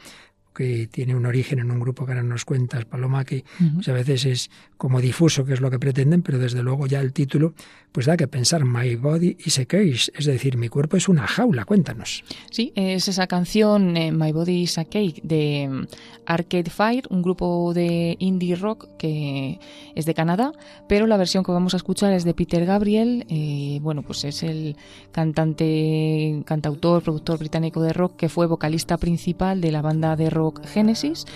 [0.54, 3.44] que tiene un origen en un grupo que ahora nos cuentas, Paloma, que
[3.86, 7.12] a veces es como difuso, que es lo que pretenden, pero desde luego ya el
[7.12, 7.54] título
[7.94, 11.28] pues da que pensar My Body is a Cage, es decir, mi cuerpo es una
[11.28, 12.24] jaula, cuéntanos.
[12.50, 15.86] Sí, es esa canción eh, My Body is a Cage de mm,
[16.26, 19.60] Arcade Fire, un grupo de indie rock que
[19.94, 20.50] es de Canadá,
[20.88, 24.42] pero la versión que vamos a escuchar es de Peter Gabriel, eh, bueno, pues es
[24.42, 24.76] el
[25.12, 30.43] cantante, cantautor, productor británico de rock que fue vocalista principal de la banda de rock
[30.64, 31.26] Genesis,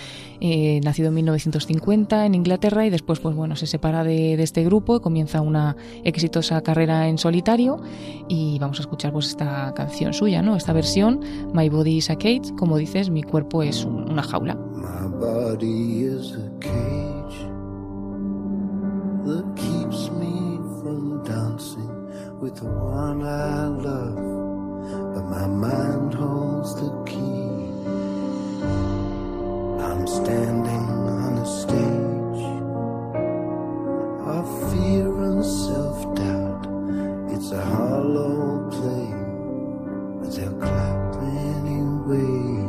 [0.41, 4.97] eh, nacido en 1950 en Inglaterra y después pues bueno se separa de, este grupo
[4.97, 7.81] y comienza una exitosa carrera en solitario
[8.27, 10.55] y vamos a escuchar pues esta canción suya, ¿no?
[10.55, 11.19] Esta versión
[11.53, 14.55] My Body is a Cage, como dices, mi cuerpo es una jaula.
[14.55, 17.37] My body is a cage
[19.25, 24.15] that keeps me from dancing with the one I love,
[25.13, 26.89] but my mind holds the
[30.15, 30.89] standing
[31.21, 32.43] on a stage
[34.35, 36.65] of fear and self doubt.
[37.33, 39.09] It's a hollow play,
[40.19, 41.15] but they'll clap
[41.61, 42.59] anyway.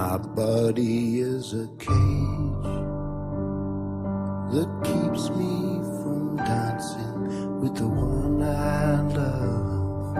[0.00, 2.78] My body is a cage
[4.54, 7.17] that keeps me from dancing
[7.60, 10.14] with the one I love.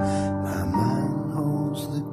[0.44, 2.07] My mind holds the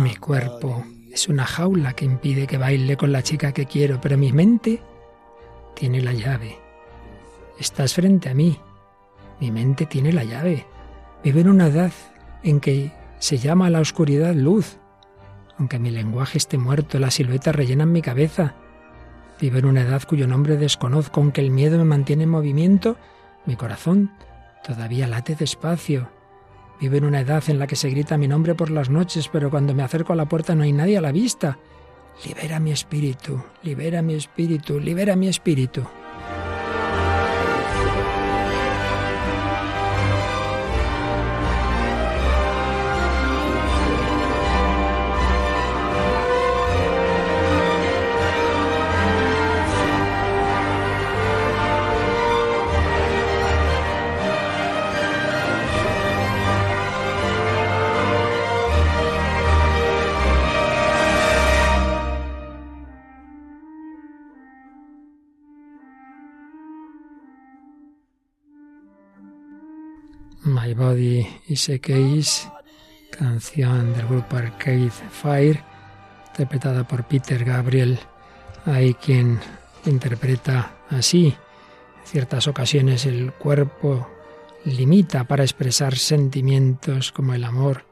[0.00, 0.82] Mi cuerpo
[1.12, 4.82] es una jaula que impide que baile con la chica que quiero, pero mi mente
[5.74, 6.58] tiene la llave.
[7.58, 8.58] Estás frente a mí.
[9.40, 10.66] Mi mente tiene la llave.
[11.22, 11.92] Vivo en una edad
[12.42, 14.78] en que se llama a la oscuridad luz.
[15.58, 18.54] Aunque mi lenguaje esté muerto, las siluetas rellenan mi cabeza.
[19.38, 22.96] Vivo en una edad cuyo nombre desconozco, aunque el miedo me mantiene en movimiento,
[23.44, 24.12] mi corazón
[24.64, 26.08] todavía late despacio.
[26.80, 29.50] Vivo en una edad en la que se grita mi nombre por las noches, pero
[29.50, 31.58] cuando me acerco a la puerta no hay nadie a la vista.
[32.24, 35.86] libera mi espíritu, libera mi espíritu, libera mi espíritu.
[70.80, 72.48] Body is a Case,
[73.10, 75.62] canción del grupo Arcade Fire,
[76.28, 77.98] interpretada por Peter Gabriel.
[78.64, 79.38] Hay quien
[79.84, 81.26] interpreta así.
[81.26, 84.08] En ciertas ocasiones el cuerpo
[84.64, 87.84] limita para expresar sentimientos como el amor.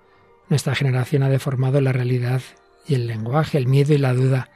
[0.48, 2.40] Nuestra generación ha deformado la realidad
[2.86, 4.48] y el lenguaje, el miedo y la duda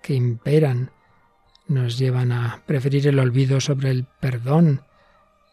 [0.00, 0.92] que imperan
[1.66, 4.82] nos llevan a preferir el olvido sobre el perdón,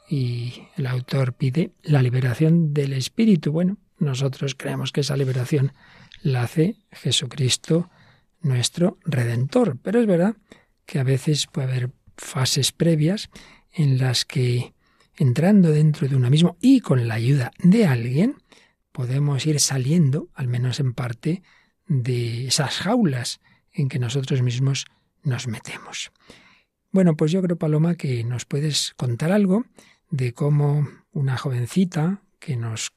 [0.10, 3.52] y el autor pide la liberación del espíritu.
[3.52, 5.74] Bueno, nosotros creemos que esa liberación
[6.22, 7.90] la hace Jesucristo,
[8.42, 9.78] nuestro Redentor.
[9.82, 10.36] Pero es verdad
[10.86, 13.30] que a veces puede haber fases previas
[13.72, 14.74] en las que
[15.18, 18.36] entrando dentro de uno mismo y con la ayuda de alguien,
[18.92, 21.44] podemos ir saliendo, al menos en parte,
[21.88, 23.40] de esas jaulas
[23.72, 24.86] en que nosotros mismos
[25.24, 26.12] nos metemos.
[26.92, 29.66] Bueno, pues yo creo, Paloma, que nos puedes contar algo
[30.10, 32.94] de cómo una jovencita que nos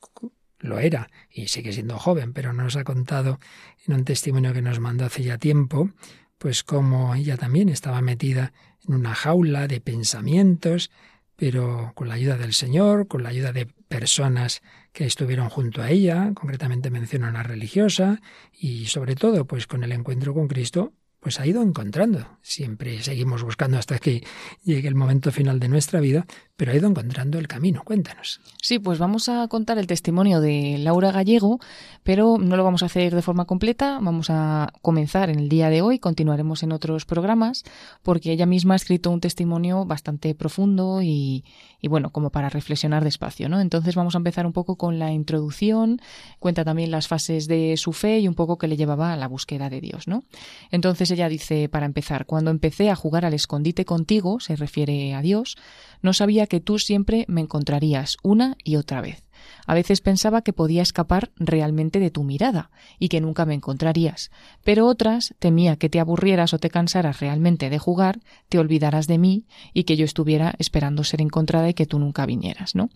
[0.58, 3.38] lo era y sigue siendo joven, pero nos ha contado
[3.86, 5.90] en un testimonio que nos mandó hace ya tiempo,
[6.38, 8.52] pues cómo ella también estaba metida
[8.86, 10.90] en una jaula de pensamientos,
[11.36, 15.90] pero con la ayuda del Señor, con la ayuda de personas que estuvieron junto a
[15.90, 18.20] ella, concretamente menciona una religiosa,
[18.52, 22.38] y sobre todo, pues con el encuentro con Cristo, pues ha ido encontrando.
[22.42, 24.24] Siempre seguimos buscando hasta que
[24.64, 26.26] llegue el momento final de nuestra vida,
[26.60, 27.80] pero ha ido encontrando el camino.
[27.86, 28.38] Cuéntanos.
[28.60, 31.58] Sí, pues vamos a contar el testimonio de Laura Gallego,
[32.02, 33.98] pero no lo vamos a hacer de forma completa.
[33.98, 37.64] Vamos a comenzar en el día de hoy, continuaremos en otros programas,
[38.02, 41.44] porque ella misma ha escrito un testimonio bastante profundo y,
[41.88, 43.58] bueno, como para reflexionar despacio, ¿no?
[43.58, 46.02] Entonces vamos a empezar un poco con la introducción,
[46.40, 49.28] cuenta también las fases de su fe y un poco que le llevaba a la
[49.28, 50.24] búsqueda de Dios, ¿no?
[50.70, 55.22] Entonces ella dice, para empezar, cuando empecé a jugar al escondite contigo, se refiere a
[55.22, 55.56] Dios,
[56.02, 59.22] no sabía que tú siempre me encontrarías una y otra vez.
[59.66, 64.30] A veces pensaba que podía escapar realmente de tu mirada y que nunca me encontrarías,
[64.64, 69.16] pero otras temía que te aburrieras o te cansaras realmente de jugar, te olvidaras de
[69.16, 72.90] mí y que yo estuviera esperando ser encontrada y que tú nunca vinieras, ¿no?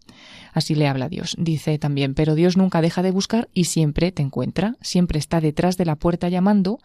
[0.52, 1.36] Así le habla Dios.
[1.38, 5.76] Dice también, pero Dios nunca deja de buscar y siempre te encuentra, siempre está detrás
[5.76, 6.80] de la puerta llamando,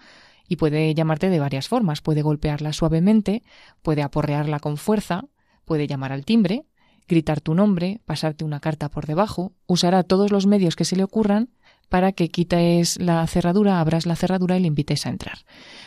[0.52, 2.02] y puede llamarte de varias formas.
[2.02, 3.44] Puede golpearla suavemente,
[3.84, 5.26] puede aporrearla con fuerza,
[5.70, 6.66] puede llamar al timbre,
[7.08, 11.04] gritar tu nombre, pasarte una carta por debajo, usará todos los medios que se le
[11.04, 11.50] ocurran
[11.90, 15.46] para que quites la cerradura, abras la cerradura y le invites a entrar.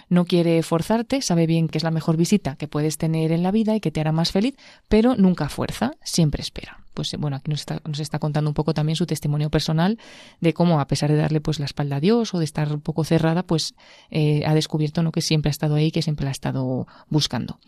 [0.08, 3.50] No quiere forzarte, sabe bien que es la mejor visita que puedes tener en la
[3.50, 4.54] vida y que te hará más feliz,
[4.86, 8.74] pero nunca fuerza, siempre espera pues bueno, aquí nos está, nos está contando un poco
[8.74, 9.98] también su testimonio personal
[10.40, 12.80] de cómo, a pesar de darle pues la espalda a Dios o de estar un
[12.80, 13.74] poco cerrada, pues
[14.10, 15.12] eh, ha descubierto ¿no?
[15.12, 17.58] que siempre ha estado ahí, que siempre la ha estado buscando.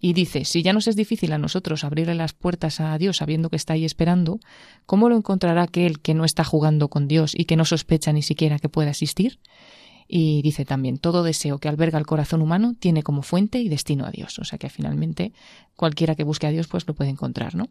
[0.00, 3.50] Y dice, si ya nos es difícil a nosotros abrirle las puertas a Dios sabiendo
[3.50, 4.40] que está ahí esperando,
[4.86, 8.22] ¿cómo lo encontrará aquel que no está jugando con Dios y que no sospecha ni
[8.22, 9.38] siquiera que pueda existir?
[10.08, 14.04] Y dice también, todo deseo que alberga el corazón humano tiene como fuente y destino
[14.04, 14.38] a Dios.
[14.38, 15.32] O sea que finalmente
[15.76, 17.68] cualquiera que busque a Dios pues lo puede encontrar, ¿no?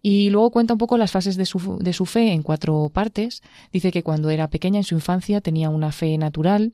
[0.00, 3.42] Y luego cuenta un poco las fases de su, de su fe en cuatro partes.
[3.72, 6.72] Dice que cuando era pequeña en su infancia tenía una fe natural,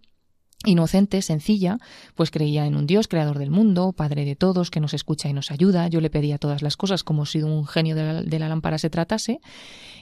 [0.65, 1.79] inocente, sencilla,
[2.15, 5.33] pues creía en un Dios creador del mundo, Padre de todos, que nos escucha y
[5.33, 5.89] nos ayuda.
[5.89, 9.41] Yo le pedía todas las cosas como si un genio de la, lámpara se tratase.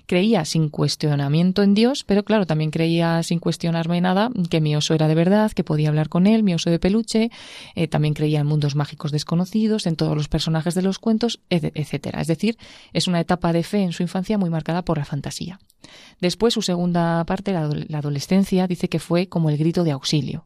[0.07, 4.95] Creía sin cuestionamiento en Dios, pero claro, también creía sin cuestionarme nada que mi oso
[4.95, 7.31] era de verdad, que podía hablar con él, mi oso de peluche.
[7.77, 12.21] Eh, también creía en mundos mágicos desconocidos, en todos los personajes de los cuentos, etcétera.
[12.21, 12.59] Es decir,
[12.93, 15.61] es una etapa de fe en su infancia muy marcada por la fantasía.
[16.23, 20.45] Después, su segunda parte, la adolescencia, dice que fue como el grito de auxilio.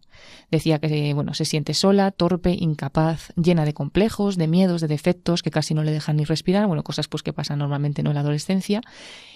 [0.51, 5.43] Decía que bueno, se siente sola, torpe, incapaz, llena de complejos, de miedos, de defectos
[5.43, 8.21] que casi no le dejan ni respirar, bueno, cosas pues que pasan normalmente en la
[8.21, 8.81] adolescencia,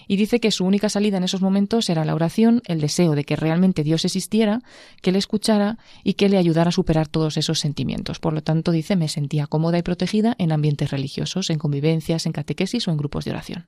[0.09, 3.25] y dice que su única salida en esos momentos era la oración, el deseo de
[3.25, 4.63] que realmente Dios existiera,
[5.03, 8.19] que le escuchara y que le ayudara a superar todos esos sentimientos.
[8.19, 12.33] Por lo tanto, dice, me sentía cómoda y protegida en ambientes religiosos, en convivencias, en
[12.33, 13.67] catequesis o en grupos de oración.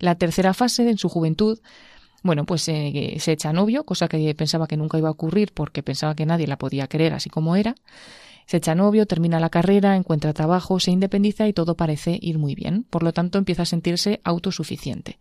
[0.00, 1.60] La tercera fase, en su juventud,
[2.22, 5.82] Bueno, pues eh, se echa novio, cosa que pensaba que nunca iba a ocurrir porque
[5.82, 7.74] pensaba que nadie la podía querer así como era.
[8.46, 12.54] Se echa novio, termina la carrera, encuentra trabajo, se independiza y todo parece ir muy
[12.54, 12.84] bien.
[12.90, 15.18] Por lo tanto, empieza a sentirse autosuficiente.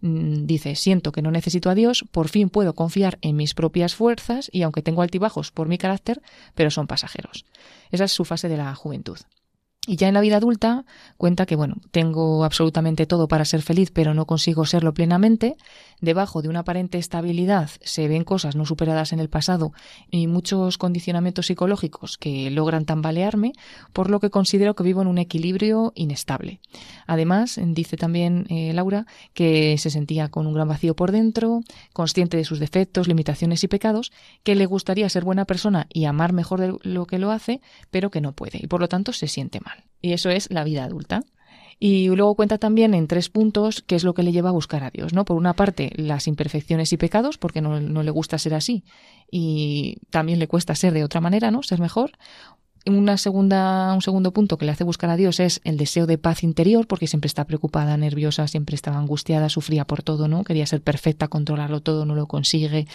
[0.00, 3.94] Mm, dice, siento que no necesito a Dios, por fin puedo confiar en mis propias
[3.94, 6.22] fuerzas y aunque tengo altibajos por mi carácter,
[6.54, 7.44] pero son pasajeros.
[7.90, 9.18] Esa es su fase de la juventud.
[9.88, 10.84] Y ya en la vida adulta
[11.16, 15.56] cuenta que, bueno, tengo absolutamente todo para ser feliz, pero no consigo serlo plenamente.
[16.02, 19.72] Debajo de una aparente estabilidad se ven cosas no superadas en el pasado
[20.10, 23.52] y muchos condicionamientos psicológicos que logran tambalearme,
[23.94, 26.60] por lo que considero que vivo en un equilibrio inestable.
[27.06, 31.62] Además, dice también eh, Laura que se sentía con un gran vacío por dentro,
[31.94, 34.12] consciente de sus defectos, limitaciones y pecados,
[34.42, 38.10] que le gustaría ser buena persona y amar mejor de lo que lo hace, pero
[38.10, 39.77] que no puede y por lo tanto se siente mal.
[40.00, 41.22] Y eso es la vida adulta.
[41.80, 44.82] Y luego cuenta también en tres puntos qué es lo que le lleva a buscar
[44.82, 45.24] a Dios, ¿no?
[45.24, 48.84] Por una parte, las imperfecciones y pecados, porque no, no, le gusta ser así
[49.30, 51.62] y también le cuesta ser de otra manera, ¿no?
[51.62, 52.12] Ser mejor
[52.86, 56.18] una segunda, un segundo punto que le hace buscar a Dios es el deseo de
[56.18, 60.44] paz interior, porque siempre está preocupada, nerviosa, siempre estaba angustiada, sufría por todo, ¿no?
[60.44, 62.86] Quería ser perfecta, controlarlo todo, no lo consigue.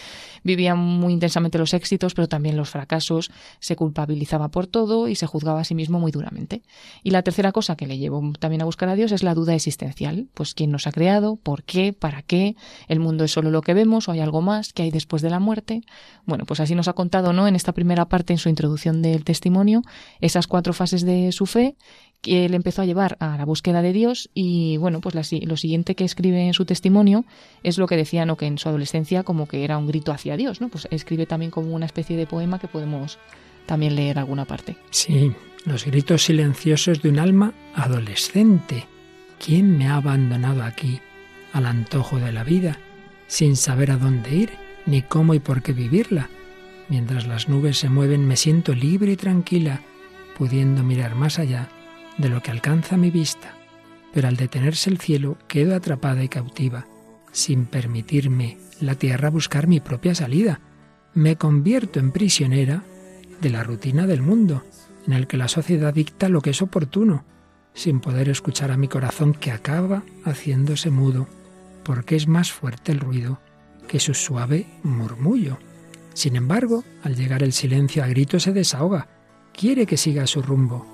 [0.42, 3.30] Vivía muy intensamente los éxitos, pero también los fracasos,
[3.60, 6.62] se culpabilizaba por todo y se juzgaba a sí mismo muy duramente.
[7.02, 9.54] Y la tercera cosa que le llevó también a buscar a Dios es la duda
[9.54, 12.56] existencial, pues quién nos ha creado, por qué, para qué,
[12.88, 15.30] el mundo es solo lo que vemos o hay algo más, que hay después de
[15.30, 15.82] la muerte.
[16.26, 17.48] Bueno, pues así nos ha contado, ¿no?
[17.48, 19.73] En esta primera parte, en su introducción del testimonio,
[20.20, 21.76] esas cuatro fases de su fe
[22.24, 25.94] que él empezó a llevar a la búsqueda de Dios y bueno, pues lo siguiente
[25.94, 27.24] que escribe en su testimonio
[27.62, 28.36] es lo que decía, ¿no?
[28.36, 30.68] que en su adolescencia como que era un grito hacia Dios, ¿no?
[30.70, 33.18] Pues escribe también como una especie de poema que podemos
[33.66, 34.76] también leer alguna parte.
[34.90, 35.32] Sí,
[35.66, 38.86] los gritos silenciosos de un alma adolescente.
[39.38, 41.00] ¿Quién me ha abandonado aquí
[41.52, 42.78] al antojo de la vida,
[43.26, 44.50] sin saber a dónde ir,
[44.86, 46.30] ni cómo y por qué vivirla?
[46.88, 49.80] Mientras las nubes se mueven me siento libre y tranquila,
[50.36, 51.68] pudiendo mirar más allá
[52.18, 53.54] de lo que alcanza mi vista.
[54.12, 56.86] Pero al detenerse el cielo quedo atrapada y cautiva,
[57.32, 60.60] sin permitirme la tierra buscar mi propia salida.
[61.14, 62.84] Me convierto en prisionera
[63.40, 64.64] de la rutina del mundo,
[65.06, 67.24] en el que la sociedad dicta lo que es oportuno,
[67.72, 71.26] sin poder escuchar a mi corazón que acaba haciéndose mudo,
[71.82, 73.40] porque es más fuerte el ruido
[73.88, 75.58] que su suave murmullo.
[76.14, 79.08] Sin embargo, al llegar el silencio a grito se desahoga,
[79.52, 80.86] quiere que siga su rumbo,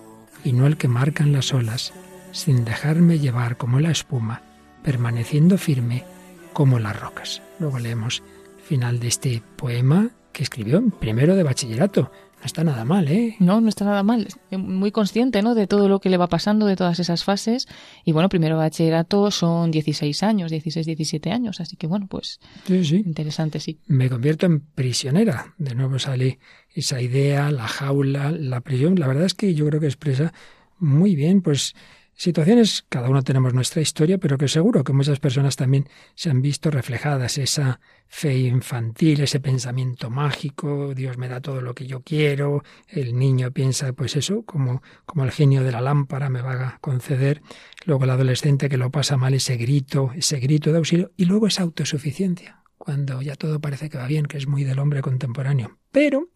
[0.44, 1.92] y no el que marcan las olas,
[2.32, 4.42] sin dejarme llevar como la espuma,
[4.82, 6.04] permaneciendo firme
[6.52, 7.42] como las rocas.
[7.58, 8.22] Luego leemos
[8.58, 12.10] el final de este poema que escribió en primero de bachillerato,
[12.40, 13.36] no está nada mal, ¿eh?
[13.38, 14.26] No, no está nada mal.
[14.50, 15.54] Muy consciente, ¿no?
[15.54, 17.68] De todo lo que le va pasando, de todas esas fases.
[18.02, 21.60] Y bueno, primero bachillerato son 16 años, 16, 17 años.
[21.60, 22.40] Así que bueno, pues.
[22.66, 22.96] Sí, sí.
[23.04, 23.78] Interesante, sí.
[23.86, 25.54] Me convierto en prisionera.
[25.58, 26.38] De nuevo sale
[26.74, 28.98] esa idea, la jaula, la prisión.
[28.98, 30.32] La verdad es que yo creo que expresa
[30.78, 31.74] muy bien, pues
[32.20, 36.42] situaciones, cada uno tenemos nuestra historia, pero que seguro que muchas personas también se han
[36.42, 42.02] visto reflejadas, esa fe infantil, ese pensamiento mágico, Dios me da todo lo que yo
[42.02, 46.52] quiero, el niño piensa pues eso, como, como el genio de la lámpara me va
[46.52, 47.40] a conceder,
[47.86, 51.46] luego el adolescente que lo pasa mal, ese grito, ese grito de auxilio, y luego
[51.46, 55.78] esa autosuficiencia, cuando ya todo parece que va bien, que es muy del hombre contemporáneo.
[55.90, 56.28] Pero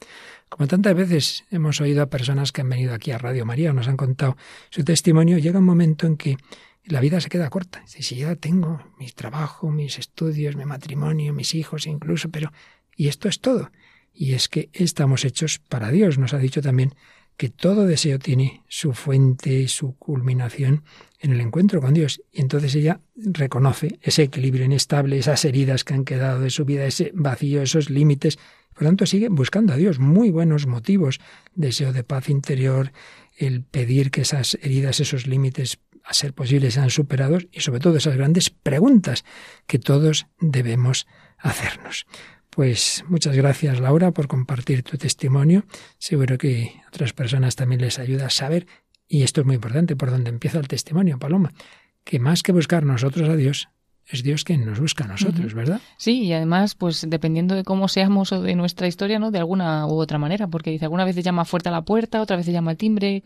[0.48, 3.72] como tantas veces hemos oído a personas que han venido aquí a Radio María o
[3.72, 4.36] nos han contado
[4.70, 6.36] su testimonio, llega un momento en que
[6.84, 7.82] la vida se queda corta.
[7.86, 12.52] Si ya tengo mi trabajo, mis estudios, mi matrimonio, mis hijos incluso, pero
[12.96, 13.70] y esto es todo.
[14.12, 16.18] Y es que estamos hechos para Dios.
[16.18, 16.94] Nos ha dicho también
[17.36, 20.84] que todo deseo tiene su fuente y su culminación
[21.20, 22.22] en el encuentro con Dios.
[22.32, 26.86] Y entonces ella reconoce ese equilibrio inestable, esas heridas que han quedado de su vida,
[26.86, 28.38] ese vacío, esos límites
[28.74, 31.20] por lo tanto, sigue buscando a Dios muy buenos motivos,
[31.54, 32.92] deseo de paz interior,
[33.36, 37.96] el pedir que esas heridas, esos límites a ser posibles sean superados y sobre todo
[37.96, 39.24] esas grandes preguntas
[39.66, 41.06] que todos debemos
[41.38, 42.06] hacernos.
[42.54, 45.64] Pues muchas gracias Laura por compartir tu testimonio.
[45.98, 48.68] Seguro que otras personas también les ayuda a saber,
[49.08, 51.52] y esto es muy importante, por dónde empieza el testimonio, Paloma,
[52.04, 53.70] que más que buscar nosotros a Dios,
[54.06, 55.80] es Dios quien nos busca a nosotros, ¿verdad?
[55.96, 59.30] Sí, y además, pues dependiendo de cómo seamos o de nuestra historia, ¿no?
[59.30, 62.36] De alguna u otra manera, porque dice, alguna vez llama fuerte a la puerta, otra
[62.36, 63.22] vez llama al timbre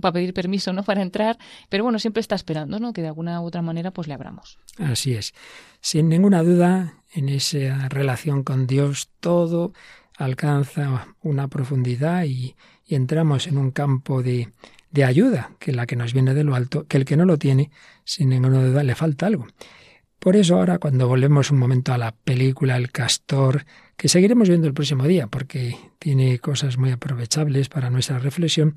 [0.00, 0.82] para pedir permiso, ¿no?
[0.92, 2.92] Para entrar, pero bueno, siempre está esperando, ¿no?
[2.92, 4.58] Que de alguna u otra manera, pues le abramos.
[4.78, 5.34] Así es.
[5.80, 9.72] Sin ninguna duda, en esa relación con Dios, todo
[10.16, 12.54] alcanza una profundidad y,
[12.86, 14.52] y entramos en un campo de,
[14.92, 17.38] de ayuda, que la que nos viene de lo alto, que el que no lo
[17.38, 17.70] tiene,
[18.04, 19.46] sin ninguna duda, le falta algo.
[20.22, 23.64] Por eso ahora cuando volvemos un momento a la película El Castor,
[23.96, 28.76] que seguiremos viendo el próximo día porque tiene cosas muy aprovechables para nuestra reflexión,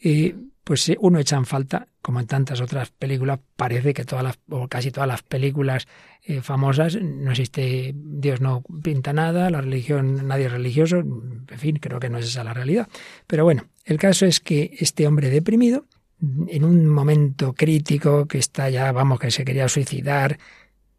[0.00, 4.38] eh, pues uno echa en falta, como en tantas otras películas, parece que todas las,
[4.50, 5.88] o casi todas las películas
[6.22, 11.80] eh, famosas, no existe, Dios no pinta nada, la religión, nadie es religioso, en fin,
[11.80, 12.86] creo que no es esa la realidad.
[13.26, 15.86] Pero bueno, el caso es que este hombre deprimido,
[16.20, 20.38] en un momento crítico que está ya, vamos, que se quería suicidar,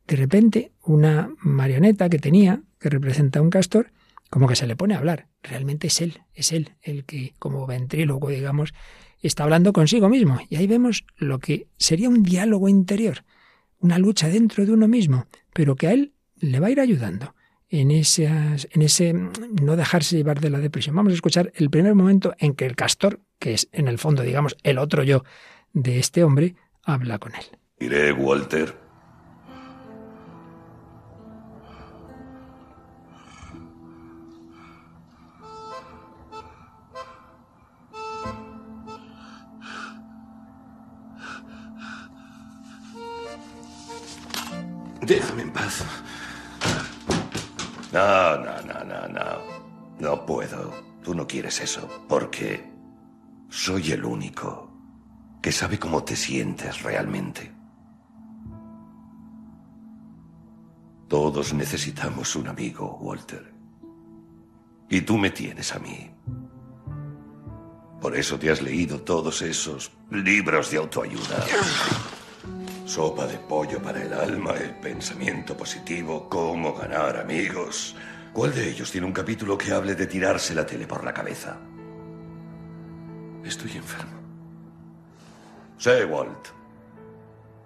[0.09, 3.91] de repente una marioneta que tenía, que representa a un castor,
[4.31, 5.27] como que se le pone a hablar.
[5.43, 8.73] Realmente es él, es él el que, como ventrílogo, digamos,
[9.21, 10.39] está hablando consigo mismo.
[10.49, 13.23] Y ahí vemos lo que sería un diálogo interior,
[13.77, 17.35] una lucha dentro de uno mismo, pero que a él le va a ir ayudando
[17.69, 20.95] en, en ese no dejarse llevar de la depresión.
[20.95, 24.23] Vamos a escuchar el primer momento en que el castor, que es en el fondo,
[24.23, 25.23] digamos, el otro yo
[25.73, 27.45] de este hombre, habla con él.
[27.79, 28.88] Iré, Walter,
[45.09, 45.83] Déjame en paz.
[47.91, 49.59] No, no, no, no, no.
[49.99, 50.71] No puedo.
[51.03, 52.05] Tú no quieres eso.
[52.07, 52.71] Porque
[53.49, 54.71] soy el único
[55.41, 57.51] que sabe cómo te sientes realmente.
[61.07, 63.51] Todos necesitamos un amigo, Walter.
[64.91, 66.11] Y tú me tienes a mí.
[67.99, 71.45] Por eso te has leído todos esos libros de autoayuda.
[72.89, 77.95] Sopa de pollo para el alma, el pensamiento positivo, cómo ganar amigos.
[78.33, 81.59] ¿Cuál de ellos tiene un capítulo que hable de tirarse la tele por la cabeza?
[83.43, 84.19] Estoy enfermo.
[85.77, 86.47] Sé, Walt.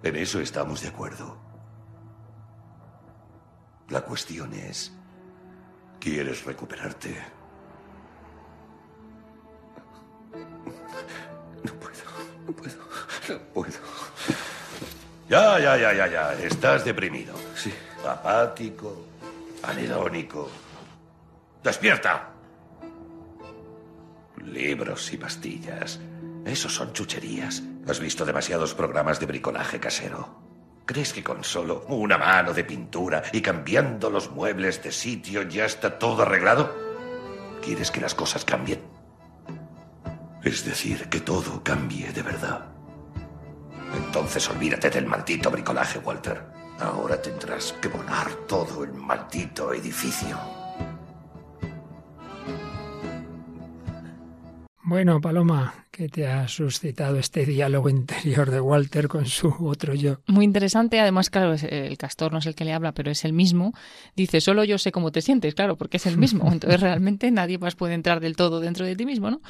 [0.02, 1.38] En eso estamos de acuerdo.
[3.88, 4.92] La cuestión es,
[6.00, 7.16] ¿quieres recuperarte?
[11.64, 12.04] No puedo,
[12.46, 12.76] no puedo,
[13.30, 13.93] no puedo.
[15.34, 16.32] Ya, ya, ya, ya, ya.
[16.34, 17.34] Estás deprimido.
[17.56, 17.74] Sí.
[18.06, 19.06] Apático,
[19.64, 20.48] anedónico.
[21.60, 22.30] ¡Despierta!
[24.44, 25.98] Libros y pastillas.
[26.44, 27.64] Esos son chucherías.
[27.88, 30.38] Has visto demasiados programas de bricolaje casero.
[30.86, 35.64] ¿Crees que con solo una mano de pintura y cambiando los muebles de sitio ya
[35.64, 36.72] está todo arreglado?
[37.60, 38.82] ¿Quieres que las cosas cambien?
[40.44, 42.73] Es decir, que todo cambie de verdad.
[43.96, 46.42] Entonces olvídate del maldito bricolaje, Walter.
[46.80, 50.36] Ahora tendrás que volar todo el maldito edificio.
[54.82, 60.18] Bueno, Paloma, que te ha suscitado este diálogo interior de Walter con su otro yo.
[60.26, 63.32] Muy interesante, además, claro, el castor no es el que le habla, pero es el
[63.32, 63.72] mismo.
[64.16, 66.48] Dice, solo yo sé cómo te sientes, claro, porque es el mismo.
[66.52, 69.40] Entonces, realmente nadie más puede entrar del todo dentro de ti mismo, ¿no?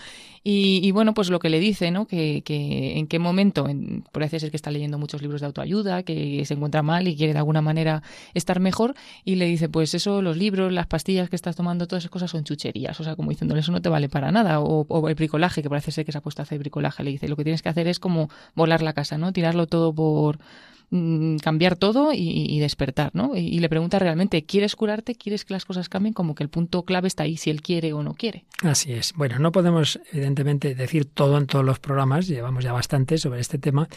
[0.46, 2.06] Y, bueno, pues lo que le dice, ¿no?
[2.06, 6.02] Que, que en qué momento, en, parece ser que está leyendo muchos libros de autoayuda,
[6.02, 8.02] que se encuentra mal y quiere de alguna manera
[8.34, 12.02] estar mejor, y le dice, pues eso, los libros, las pastillas que estás tomando, todas
[12.02, 14.84] esas cosas son chucherías, o sea, como diciéndole, eso no te vale para nada, o,
[14.86, 17.02] o el bricolaje, que parece ser que se ha puesto hacer bricolaje.
[17.02, 19.32] Le dice, lo que tienes que hacer es como volar la casa, ¿no?
[19.32, 20.38] Tirarlo todo por
[20.90, 23.36] mm, cambiar todo y, despertar, ¿no?
[23.36, 25.14] Y, le pregunta realmente, ¿quieres curarte?
[25.14, 26.14] ¿Quieres que las cosas cambien?
[26.14, 28.44] Como que el punto clave está ahí, si él quiere o no quiere.
[28.62, 29.12] Así es.
[29.14, 33.58] Bueno, no podemos evidentemente decir todo en todos los programas, llevamos ya bastante sobre este
[33.58, 33.88] tema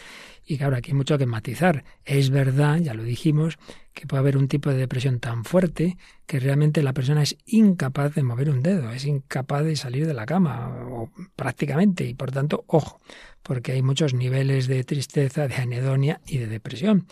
[0.46, 1.84] y claro, aquí hay mucho que matizar.
[2.04, 3.58] Es verdad, ya lo dijimos,
[3.98, 8.14] que puede haber un tipo de depresión tan fuerte que realmente la persona es incapaz
[8.14, 12.30] de mover un dedo, es incapaz de salir de la cama, o prácticamente, y por
[12.30, 13.00] tanto, ojo,
[13.42, 17.08] porque hay muchos niveles de tristeza, de anedonia y de depresión.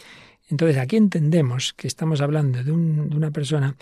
[0.49, 3.77] Entonces aquí entendemos que estamos hablando de, de una persona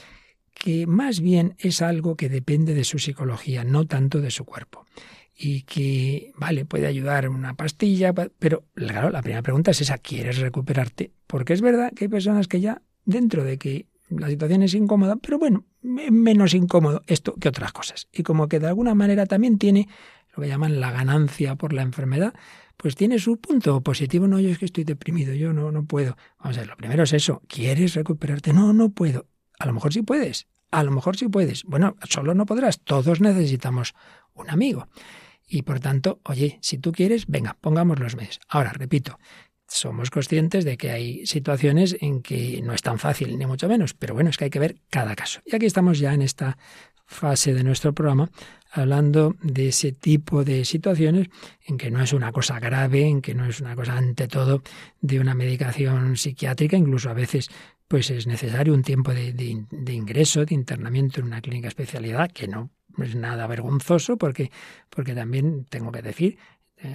[0.55, 4.87] que más bien es algo que depende de su psicología, no tanto de su cuerpo
[5.37, 10.39] y que, vale, puede ayudar una pastilla, pero claro, la primera pregunta es esa, ¿quieres
[10.39, 11.11] recuperarte?
[11.27, 15.17] Porque es verdad que hay personas que ya, dentro de que la situación es incómoda,
[15.17, 18.09] pero bueno, menos incómodo esto que otras cosas.
[18.13, 19.89] Y como que de alguna manera también tiene
[20.35, 22.35] lo que llaman la ganancia por la enfermedad,
[22.77, 24.27] pues tiene su punto positivo.
[24.27, 26.17] No, yo es que estoy deprimido, yo no, no puedo.
[26.39, 28.53] Vamos a ver, lo primero es eso, ¿quieres recuperarte?
[28.53, 29.27] No, no puedo.
[29.59, 31.65] A lo mejor sí puedes, a lo mejor sí puedes.
[31.65, 33.95] Bueno, solo no podrás, todos necesitamos
[34.35, 34.89] un amigo.
[35.47, 38.41] Y por tanto, oye, si tú quieres, venga, pongamos los medios.
[38.49, 39.19] Ahora, repito,
[39.75, 43.93] somos conscientes de que hay situaciones en que no es tan fácil, ni mucho menos,
[43.95, 45.41] pero bueno, es que hay que ver cada caso.
[45.45, 46.57] Y aquí estamos ya en esta
[47.07, 48.31] fase de nuestro programa
[48.71, 51.29] hablando de ese tipo de situaciones
[51.67, 54.63] en que no es una cosa grave, en que no es una cosa ante todo
[55.01, 57.49] de una medicación psiquiátrica, incluso a veces
[57.89, 62.71] pues es necesario un tiempo de, ingreso, de internamiento en una clínica especialidad, que no
[62.99, 64.51] es nada vergonzoso, porque,
[64.89, 66.39] porque también tengo que decir,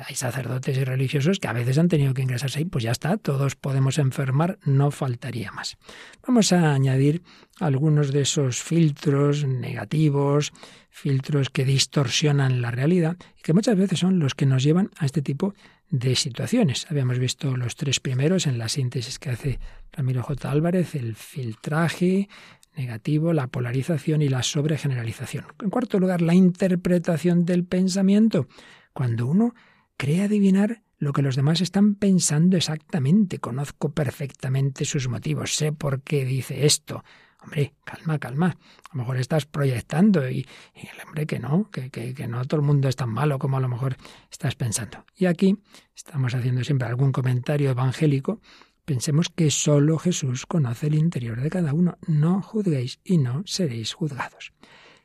[0.08, 3.18] hay sacerdotes y religiosos que a veces han tenido que ingresarse ahí, pues ya está,
[3.18, 5.78] todos podemos enfermar, no faltaría más.
[6.26, 7.24] Vamos a añadir
[7.60, 10.54] algunos de esos filtros negativos,
[10.90, 15.06] filtros que distorsionan la realidad y que muchas veces son los que nos llevan a
[15.06, 15.54] este tipo
[15.90, 16.86] de situaciones.
[16.90, 19.60] Habíamos visto los tres primeros en la síntesis que hace
[19.92, 20.52] Ramiro J.
[20.52, 22.30] Álvarez, el filtraje,
[22.76, 25.46] negativo, la polarización y la sobregeneralización.
[25.62, 28.48] En cuarto lugar, la interpretación del pensamiento.
[28.94, 29.56] Cuando uno
[30.00, 33.40] cree adivinar lo que los demás están pensando exactamente.
[33.40, 37.04] Conozco perfectamente sus motivos, sé por qué dice esto.
[37.42, 38.48] Hombre, calma, calma.
[38.48, 42.88] A lo mejor estás proyectando y, el hombre que no, que, no todo el mundo
[42.88, 43.98] es tan malo como a lo mejor
[44.32, 45.06] estás pensando.
[45.18, 45.58] Y aquí
[45.94, 48.40] estamos haciendo siempre algún comentario evangélico.
[48.86, 51.98] Pensemos que solo Jesús conoce el interior de cada uno.
[52.08, 54.54] No juzguéis y no seréis juzgados.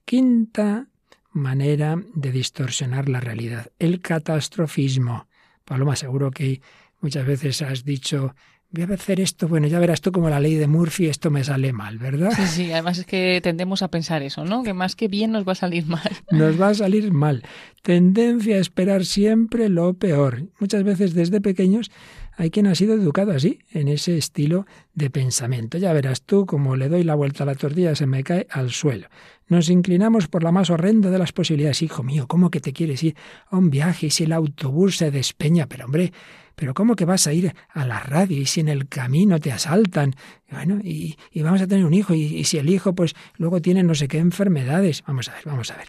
[0.05, 0.89] Quinta
[1.35, 5.29] manera de distorsionar la realidad, el catastrofismo.
[5.65, 6.63] Paloma, seguro que
[7.01, 8.35] muchas veces has dicho,
[8.75, 11.45] voy a hacer esto, bueno, ya verás tú como la ley de Murphy, esto me
[11.45, 12.33] sale mal, ¿verdad?
[12.35, 14.63] Sí, sí, además es que tendemos a pensar eso, ¿no?
[14.63, 16.11] Que más que bien nos va a salir mal.
[16.31, 17.43] Nos va a salir mal.
[17.83, 20.49] Tendencia a esperar siempre lo peor.
[20.59, 21.91] Muchas veces desde pequeños
[22.37, 25.79] hay quien ha sido educado así, en ese estilo de pensamiento.
[25.79, 28.71] Ya verás tú, como le doy la vuelta a la tortilla, se me cae al
[28.71, 29.09] suelo.
[29.47, 31.83] Nos inclinamos por la más horrenda de las posibilidades.
[31.83, 33.15] Hijo mío, ¿cómo que te quieres ir
[33.51, 35.67] a un viaje y si el autobús se despeña?
[35.67, 36.13] Pero hombre,
[36.55, 39.53] pero ¿cómo que vas a ir a la radio y si en el camino te
[39.53, 40.15] asaltan?
[40.51, 43.95] Bueno, y, vamos a tener un hijo y, si el hijo pues luego tiene no
[43.95, 45.03] sé qué enfermedades.
[45.07, 45.89] Vamos a ver, vamos a ver.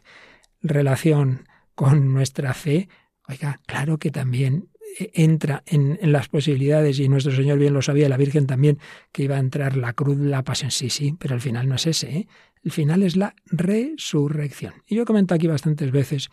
[0.62, 2.90] Relación con nuestra fe.
[3.28, 8.18] Oiga, claro que también entra en, las posibilidades, y nuestro Señor bien lo sabía, la
[8.18, 8.80] Virgen también,
[9.12, 10.72] que iba a entrar la cruz, la pasión.
[10.72, 12.18] Sí, sí, pero el final no es ese.
[12.18, 12.28] ¿eh?
[12.64, 14.74] El final es la resurrección.
[14.88, 16.30] Y yo he comentado aquí bastantes veces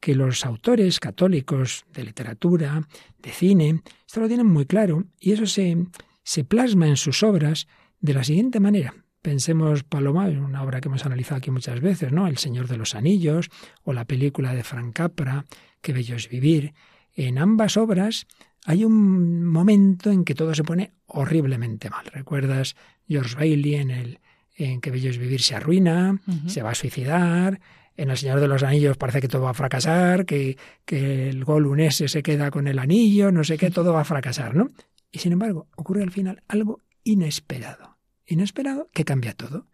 [0.00, 2.86] que los autores católicos de literatura,
[3.18, 5.76] de cine, esto lo tienen muy claro, y eso se,
[6.22, 7.66] se plasma en sus obras
[8.00, 8.94] de la siguiente manera.
[9.22, 12.28] Pensemos, Paloma, una obra que hemos analizado aquí muchas veces, ¿no?
[12.28, 13.48] El Señor de los Anillos,
[13.82, 15.44] o la película de Frank Capra,
[15.86, 16.74] Qué bello es vivir.
[17.14, 18.26] En ambas obras
[18.64, 22.06] hay un momento en que todo se pone horriblemente mal.
[22.06, 22.74] ¿Recuerdas
[23.08, 24.18] George Bailey en el
[24.56, 27.60] en que Bello es vivir se arruina, se va a suicidar,
[27.96, 31.44] en El Señor de los Anillos parece que todo va a fracasar, que, que el
[31.44, 34.70] Gollum ese se queda con el anillo, no sé qué, todo va a fracasar, ¿no?
[35.10, 37.96] Y sin embargo, ocurre al final algo inesperado.
[38.26, 39.66] Inesperado que cambia todo.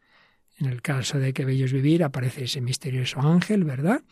[0.59, 4.03] En el caso de que Bello es vivir aparece ese misterioso ángel, ¿verdad?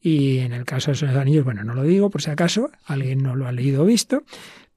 [0.00, 3.22] Y en el caso de esos anillos, bueno, no lo digo por si acaso, alguien
[3.22, 4.24] no lo ha leído o visto,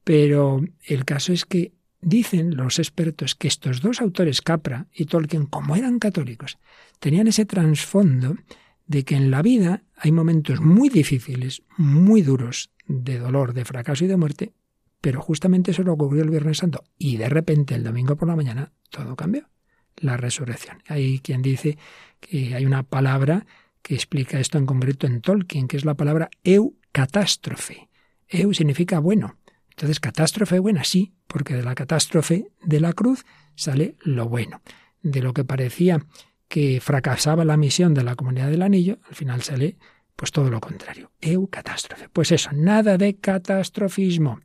[0.02, 5.46] pero el caso es que dicen los expertos que estos dos autores, Capra y Tolkien,
[5.46, 6.58] como eran católicos,
[7.00, 8.36] tenían ese trasfondo
[8.86, 14.04] de que en la vida hay momentos muy difíciles, muy duros, de dolor, de fracaso
[14.04, 14.52] y de muerte,
[15.00, 18.36] pero justamente eso lo ocurrió el Viernes Santo y de repente el domingo por la
[18.36, 19.48] mañana todo cambió,
[19.96, 20.82] la resurrección.
[20.88, 21.78] Hay quien dice
[22.20, 23.46] que hay una palabra
[23.82, 27.88] que explica esto en concreto en Tolkien, que es la palabra eucatástrofe.
[28.28, 29.38] Eu significa bueno.
[29.76, 34.62] Entonces, catástrofe buena, sí, porque de la catástrofe de la cruz sale lo bueno.
[35.02, 36.06] De lo que parecía
[36.48, 39.76] que fracasaba la misión de la comunidad del anillo, al final sale
[40.16, 41.12] pues todo lo contrario.
[41.20, 42.08] Eucatástrofe.
[42.08, 44.40] Pues eso, nada de catastrofismo.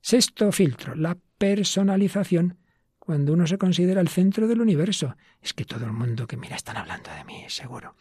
[0.00, 2.58] Sexto filtro, la personalización.
[3.00, 6.54] Cuando uno se considera el centro del universo, es que todo el mundo que mira
[6.54, 7.96] están hablando de mí, seguro.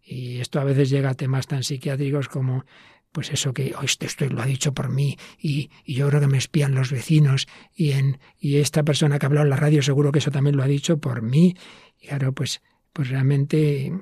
[0.00, 2.64] Y esto a veces llega a temas tan psiquiátricos como
[3.14, 6.26] pues eso que oh, esto, esto, lo ha dicho por mí y, yo creo que
[6.26, 9.82] me espían los vecinos y en y esta persona que ha hablado en la radio
[9.82, 11.56] seguro que eso también lo ha dicho por mí
[12.00, 12.60] y claro pues
[12.92, 13.92] pues realmente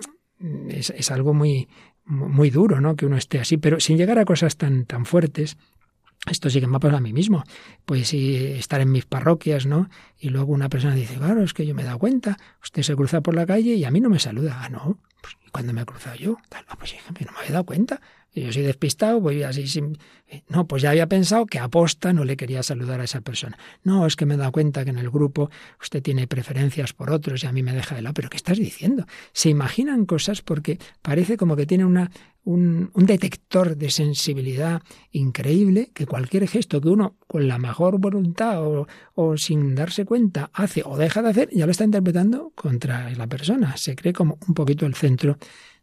[0.71, 1.69] es, es algo muy
[2.07, 5.59] muy duro no que uno esté así pero sin llegar a cosas tan tan fuertes
[6.31, 7.43] esto sí que me ha pasado a mí mismo.
[7.85, 9.91] Pues sí, estar en mis parroquias, ¿no?
[10.21, 12.95] Y luego una persona dice, claro, es que yo me he dado cuenta, usted se
[12.95, 14.61] cruza por la calle y a mí no me saluda.
[14.63, 16.37] Ah, no, pues, ¿cuándo me he cruzado yo?
[16.69, 18.01] Ah, pues no me había dado cuenta.
[18.35, 19.99] Yo soy despistado, voy así sin...
[20.49, 23.59] No, pues ya había pensado que aposta no le quería saludar a esa persona.
[23.85, 27.11] No, es que me he dado cuenta que en el grupo usted tiene preferencias por
[27.11, 28.15] otros y a mí me deja de lado.
[28.15, 29.05] ¿Pero qué estás diciendo?
[29.35, 32.11] Se imaginan cosas porque parece como que tiene una,
[32.45, 34.81] un, un detector de sensibilidad
[35.11, 40.51] increíble que cualquier gesto que uno con la mejor voluntad o, o sin darse cuenta
[40.55, 43.77] hace o deja de hacer, ya lo está interpretando contra la persona.
[43.77, 45.37] Se cree como un poquito el centro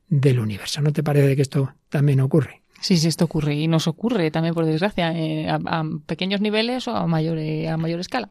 [0.09, 0.81] del universo.
[0.81, 2.61] ¿No te parece que esto también ocurre?
[2.81, 6.95] Sí, sí, esto ocurre y nos ocurre también, por desgracia, eh, a, pequeños niveles o
[6.95, 8.29] a mayor, a mayor escala.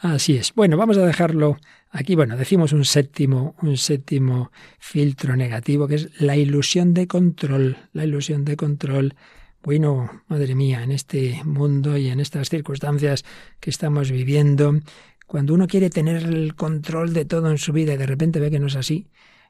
[0.00, 0.52] Así es.
[0.54, 1.58] Bueno, vamos a dejarlo
[1.90, 2.16] aquí.
[2.16, 7.76] Bueno, decimos un séptimo, un séptimo filtro negativo que es la ilusión de control.
[7.92, 9.14] La ilusión de control.
[9.62, 13.24] Bueno, madre mía, en este mundo y en estas circunstancias
[13.60, 14.80] que estamos viviendo,
[15.28, 18.50] cuando uno quiere tener el control de todo en su vida y de repente ve
[18.50, 19.06] que no es así,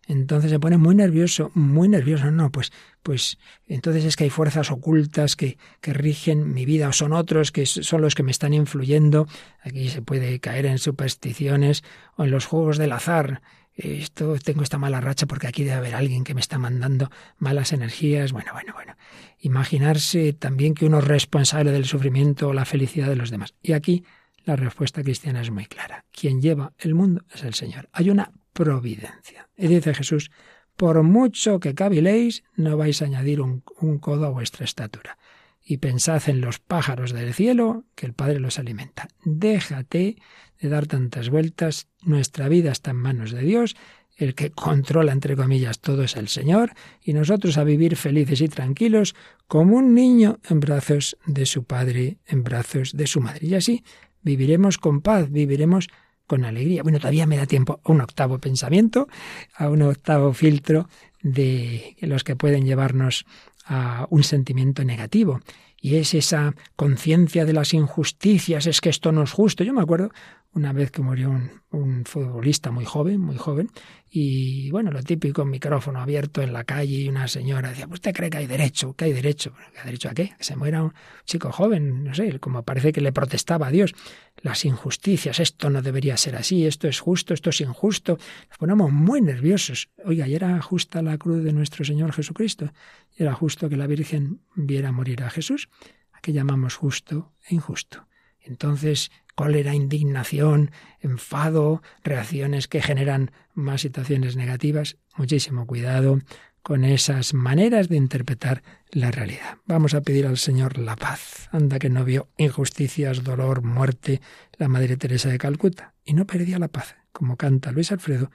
[0.07, 2.31] entonces se pone muy nervioso, muy nervioso.
[2.31, 2.73] No, pues,
[3.03, 7.53] pues entonces es que hay fuerzas ocultas que, que rigen mi vida o son otros
[7.53, 9.29] que son los que me están influyendo.
[9.63, 11.85] Aquí se puede caer en supersticiones
[12.17, 13.43] o en los juegos del azar.
[13.75, 17.73] Esto tengo esta mala racha porque aquí debe haber alguien que me está mandando malas
[17.73, 18.33] energías.
[18.33, 18.97] Bueno, bueno, bueno.
[19.39, 23.55] Imaginarse también que uno es responsable del sufrimiento o la felicidad de los demás.
[23.63, 24.05] Y aquí
[24.45, 26.05] la respuesta cristiana es muy clara.
[26.13, 27.89] Quien lleva el mundo es el Señor.
[27.93, 29.49] Hay una providencia.
[29.57, 30.31] Y dice Jesús,
[30.77, 33.63] por mucho que caviléis, no vais a añadir un,
[34.01, 35.19] codo a vuestra estatura.
[35.65, 39.09] Y pensad en los pájaros del cielo, que el Padre los alimenta.
[39.25, 40.17] Déjate
[40.61, 43.77] de dar tantas vueltas, nuestra vida está en manos de Dios,
[44.17, 46.73] el que controla, entre comillas, todo es el Señor,
[47.03, 49.15] y nosotros a vivir felices y tranquilos
[49.47, 53.47] como un niño en brazos de su Padre, en brazos de su Madre.
[53.47, 53.85] Y así
[54.23, 55.89] viviremos con paz, viviremos
[56.27, 56.83] con alegría.
[56.83, 59.09] Bueno, todavía me da tiempo a un octavo pensamiento,
[59.55, 60.89] a un octavo filtro
[61.23, 63.25] de los que pueden llevarnos
[63.65, 65.41] a un sentimiento negativo.
[65.81, 69.65] Y es esa conciencia de las injusticias, es que esto no es justo.
[69.65, 70.11] Yo me acuerdo
[70.55, 73.71] una vez que murió un, un, futbolista muy joven, muy joven,
[74.11, 78.29] y bueno, lo típico, micrófono abierto en la calle y una señora decía, ¿usted cree
[78.29, 78.95] que hay derecho?
[78.95, 79.55] ¿Que hay derecho?
[79.73, 80.35] ¿Que hay derecho a qué?
[80.37, 80.93] Que se muera un
[81.25, 83.95] chico joven, no sé, como parece que le protestaba a Dios.
[84.43, 88.19] Las injusticias, esto no debería ser así, esto es justo, esto es injusto.
[88.51, 89.89] Nos ponemos muy nerviosos.
[90.05, 92.71] Oiga, y era justa la cruz de nuestro Señor Jesucristo.
[93.17, 95.71] Y era justo que la Virgen viera morir a Jesús.
[96.13, 98.07] ¿A qué llamamos justo e injusto?
[98.45, 100.71] Entonces, cólera, indignación,
[101.01, 104.97] enfado, reacciones que generan más situaciones negativas.
[105.17, 106.19] Muchísimo cuidado
[106.63, 109.59] con esas maneras de interpretar la realidad.
[109.67, 111.49] Vamos a pedir al Señor la paz.
[111.51, 114.21] Anda que no vio injusticias, dolor, muerte,
[114.59, 115.95] la Madre Teresa de Calcuta.
[116.05, 118.31] Y no perdía la paz, como canta Luis Alfredo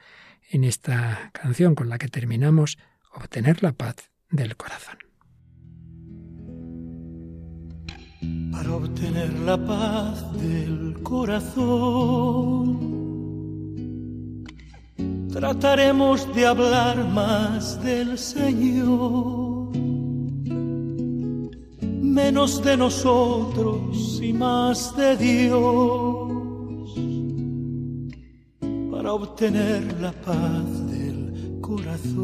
[0.49, 2.77] en esta canción con la que terminamos,
[3.13, 5.06] obtener la paz del corazón.
[8.51, 12.77] Para obtener la paz del corazón.
[15.31, 19.69] Trataremos de hablar más del Señor,
[22.01, 26.95] menos de nosotros y más de Dios,
[28.91, 32.15] para obtener la paz del corazón,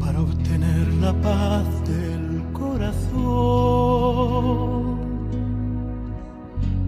[0.00, 2.17] para obtener la paz del
[2.68, 4.58] corazón.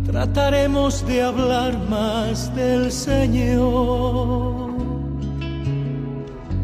[0.07, 4.73] Trataremos de hablar más del Señor,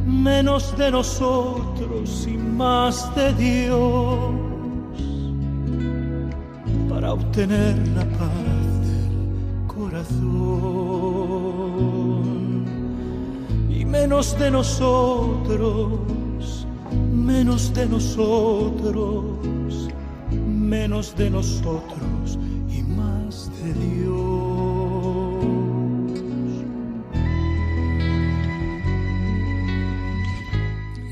[0.05, 4.35] menos de nosotros y más de Dios,
[6.89, 10.27] para obtener la paz del corazón.
[13.71, 16.01] Y menos de nosotros
[17.27, 19.89] menos de nosotros,
[20.31, 22.39] menos de nosotros
[22.71, 25.45] y más de Dios.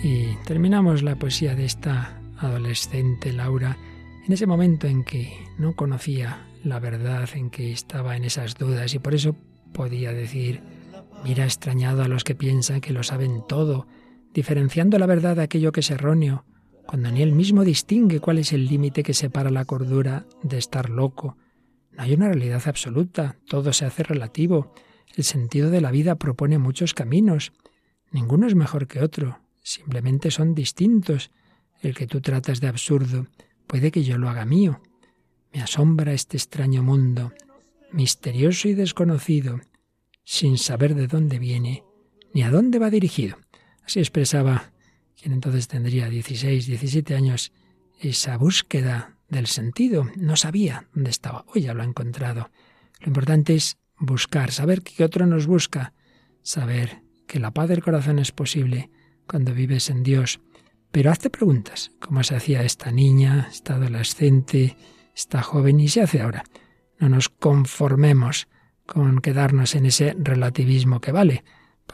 [0.05, 3.77] Y terminamos la poesía de esta adolescente Laura
[4.27, 8.95] en ese momento en que no conocía la verdad, en que estaba en esas dudas
[8.95, 9.35] y por eso
[9.73, 10.61] podía decir,
[11.25, 13.89] mira extrañado a los que piensan que lo saben todo,
[14.35, 16.45] diferenciando la verdad de aquello que es erróneo,
[16.87, 20.91] cuando ni él mismo distingue cuál es el límite que separa la cordura de estar
[20.91, 21.39] loco.
[21.93, 24.75] No hay una realidad absoluta, todo se hace relativo.
[25.17, 27.53] El sentido de la vida propone muchos caminos.
[28.11, 31.31] Ninguno es mejor que otro, simplemente son distintos.
[31.81, 33.29] El que tú tratas de absurdo
[33.67, 34.81] puede que yo lo haga mío.
[35.53, 37.33] Me asombra este extraño mundo,
[37.93, 39.61] misterioso y desconocido,
[40.25, 41.85] sin saber de dónde viene
[42.33, 43.37] ni a dónde va dirigido.
[43.87, 44.73] Así expresaba
[45.21, 47.53] quien entonces tendría 16, 17 años
[48.01, 50.07] esa búsqueda del sentido.
[50.17, 51.45] No sabía dónde estaba.
[51.55, 52.51] Hoy ya lo ha encontrado.
[53.01, 55.93] Lo importante es buscar, saber que otro nos busca,
[56.43, 58.91] saber que la paz del corazón es posible
[59.27, 60.41] cuando vives en Dios.
[60.91, 64.77] Pero hazte preguntas, como se hacía esta niña, esta adolescente,
[65.15, 66.45] esta joven y se hace ahora.
[66.99, 68.49] No nos conformemos
[68.87, 71.45] con quedarnos en ese relativismo que vale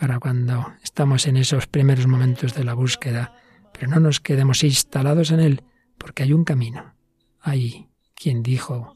[0.00, 3.34] para cuando estamos en esos primeros momentos de la búsqueda,
[3.70, 5.62] pero no nos quedemos instalados en él,
[5.98, 6.94] porque hay un camino.
[7.42, 8.94] Hay quien dijo,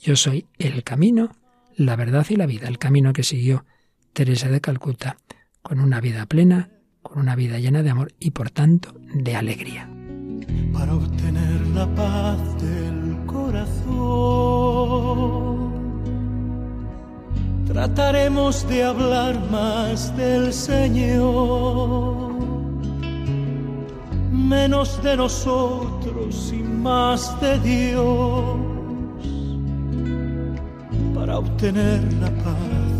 [0.00, 1.34] yo soy el camino,
[1.74, 3.64] la verdad y la vida, el camino que siguió
[4.12, 5.16] Teresa de Calcuta,
[5.60, 6.70] con una vida plena,
[7.02, 9.90] con una vida llena de amor y por tanto de alegría.
[10.72, 14.53] Para obtener la paz del corazón,
[17.66, 22.32] trataremos de hablar más del Señor,
[24.30, 28.56] menos de nosotros y más de Dios,
[31.14, 32.58] para obtener la paz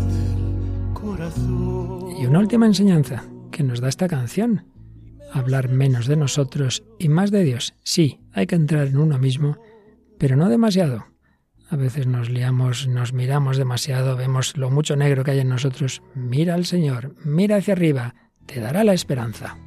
[0.09, 2.09] del corazón.
[2.19, 4.65] Y una última enseñanza que nos da esta canción.
[5.31, 7.73] Hablar menos de nosotros y más de Dios.
[7.83, 9.57] Sí, hay que entrar en uno mismo,
[10.17, 11.14] pero no demasiado.
[11.69, 16.03] A veces nos liamos, nos miramos demasiado, vemos lo mucho negro que hay en nosotros.
[16.13, 18.13] Mira al Señor, mira hacia arriba,
[18.45, 19.57] te dará la esperanza.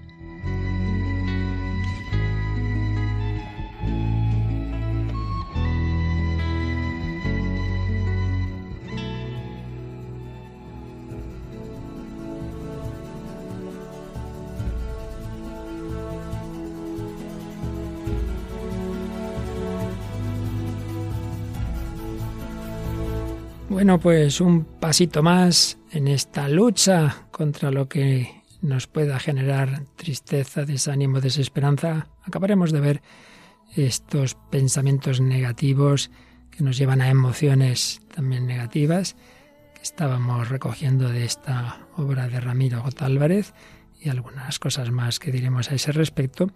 [23.79, 30.65] Bueno, pues un pasito más en esta lucha contra lo que nos pueda generar tristeza,
[30.65, 32.09] desánimo, desesperanza.
[32.25, 33.03] Acabaremos de ver
[33.77, 36.11] estos pensamientos negativos
[36.51, 39.15] que nos llevan a emociones también negativas
[39.77, 43.07] que estábamos recogiendo de esta obra de Ramiro J.
[43.07, 43.55] Álvarez
[44.01, 46.51] y algunas cosas más que diremos a ese respecto,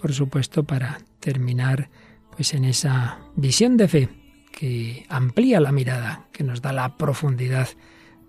[0.00, 1.90] por supuesto, para terminar
[2.34, 4.21] pues en esa visión de fe
[4.52, 7.68] que amplía la mirada, que nos da la profundidad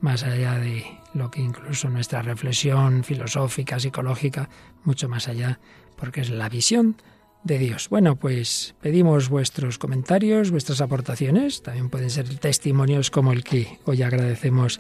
[0.02, 4.50] más allá de lo que incluso nuestra reflexión filosófica, psicológica,
[4.84, 5.60] mucho más allá,
[5.96, 6.98] porque es la visión
[7.44, 7.90] de Dios.
[7.90, 14.02] Bueno, pues pedimos vuestros comentarios, vuestras aportaciones, también pueden ser testimonios como el que hoy
[14.02, 14.80] agradecemos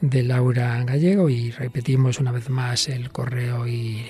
[0.00, 4.04] de Laura Gallego y repetimos una vez más el correo y,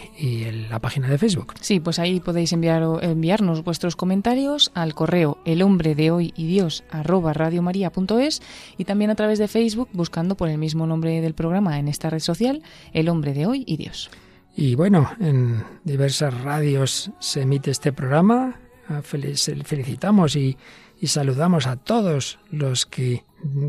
[0.69, 1.55] la página de Facebook.
[1.61, 6.47] Sí, pues ahí podéis enviar, enviarnos vuestros comentarios al correo el hombre de hoy y
[6.47, 8.43] Dios arroba radiomaria.es
[8.79, 12.11] y también a través de Facebook buscando por el mismo nombre del programa en esta
[12.11, 12.63] red social,
[12.93, 14.11] el hombre de hoy y Dios.
[14.57, 18.57] Y bueno, en diversas radios se emite este programa.
[18.89, 20.57] Ah, felicitamos y,
[21.01, 23.25] y saludamos a todos los que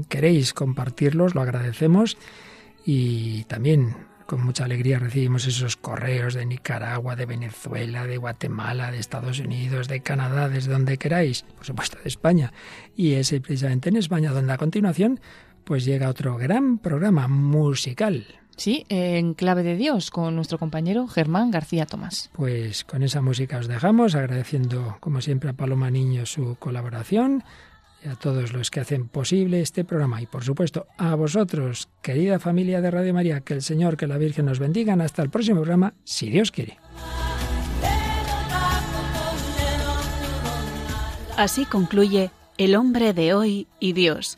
[0.09, 2.17] queréis compartirlos, lo agradecemos
[2.85, 8.99] y también con mucha alegría recibimos esos correos de Nicaragua, de Venezuela, de Guatemala, de
[8.99, 12.53] Estados Unidos, de Canadá, desde donde queráis, por supuesto de España.
[12.95, 15.19] Y es precisamente en España donde a continuación
[15.65, 18.40] pues llega otro gran programa musical.
[18.57, 22.29] Sí, en clave de Dios con nuestro compañero Germán García Tomás.
[22.33, 27.43] Pues con esa música os dejamos, agradeciendo como siempre a Paloma Niño su colaboración
[28.03, 32.39] y a todos los que hacen posible este programa y por supuesto a vosotros, querida
[32.39, 35.61] familia de Radio María, que el Señor, que la Virgen nos bendigan hasta el próximo
[35.61, 36.79] programa, si Dios quiere.
[41.37, 44.37] Así concluye El hombre de hoy y Dios,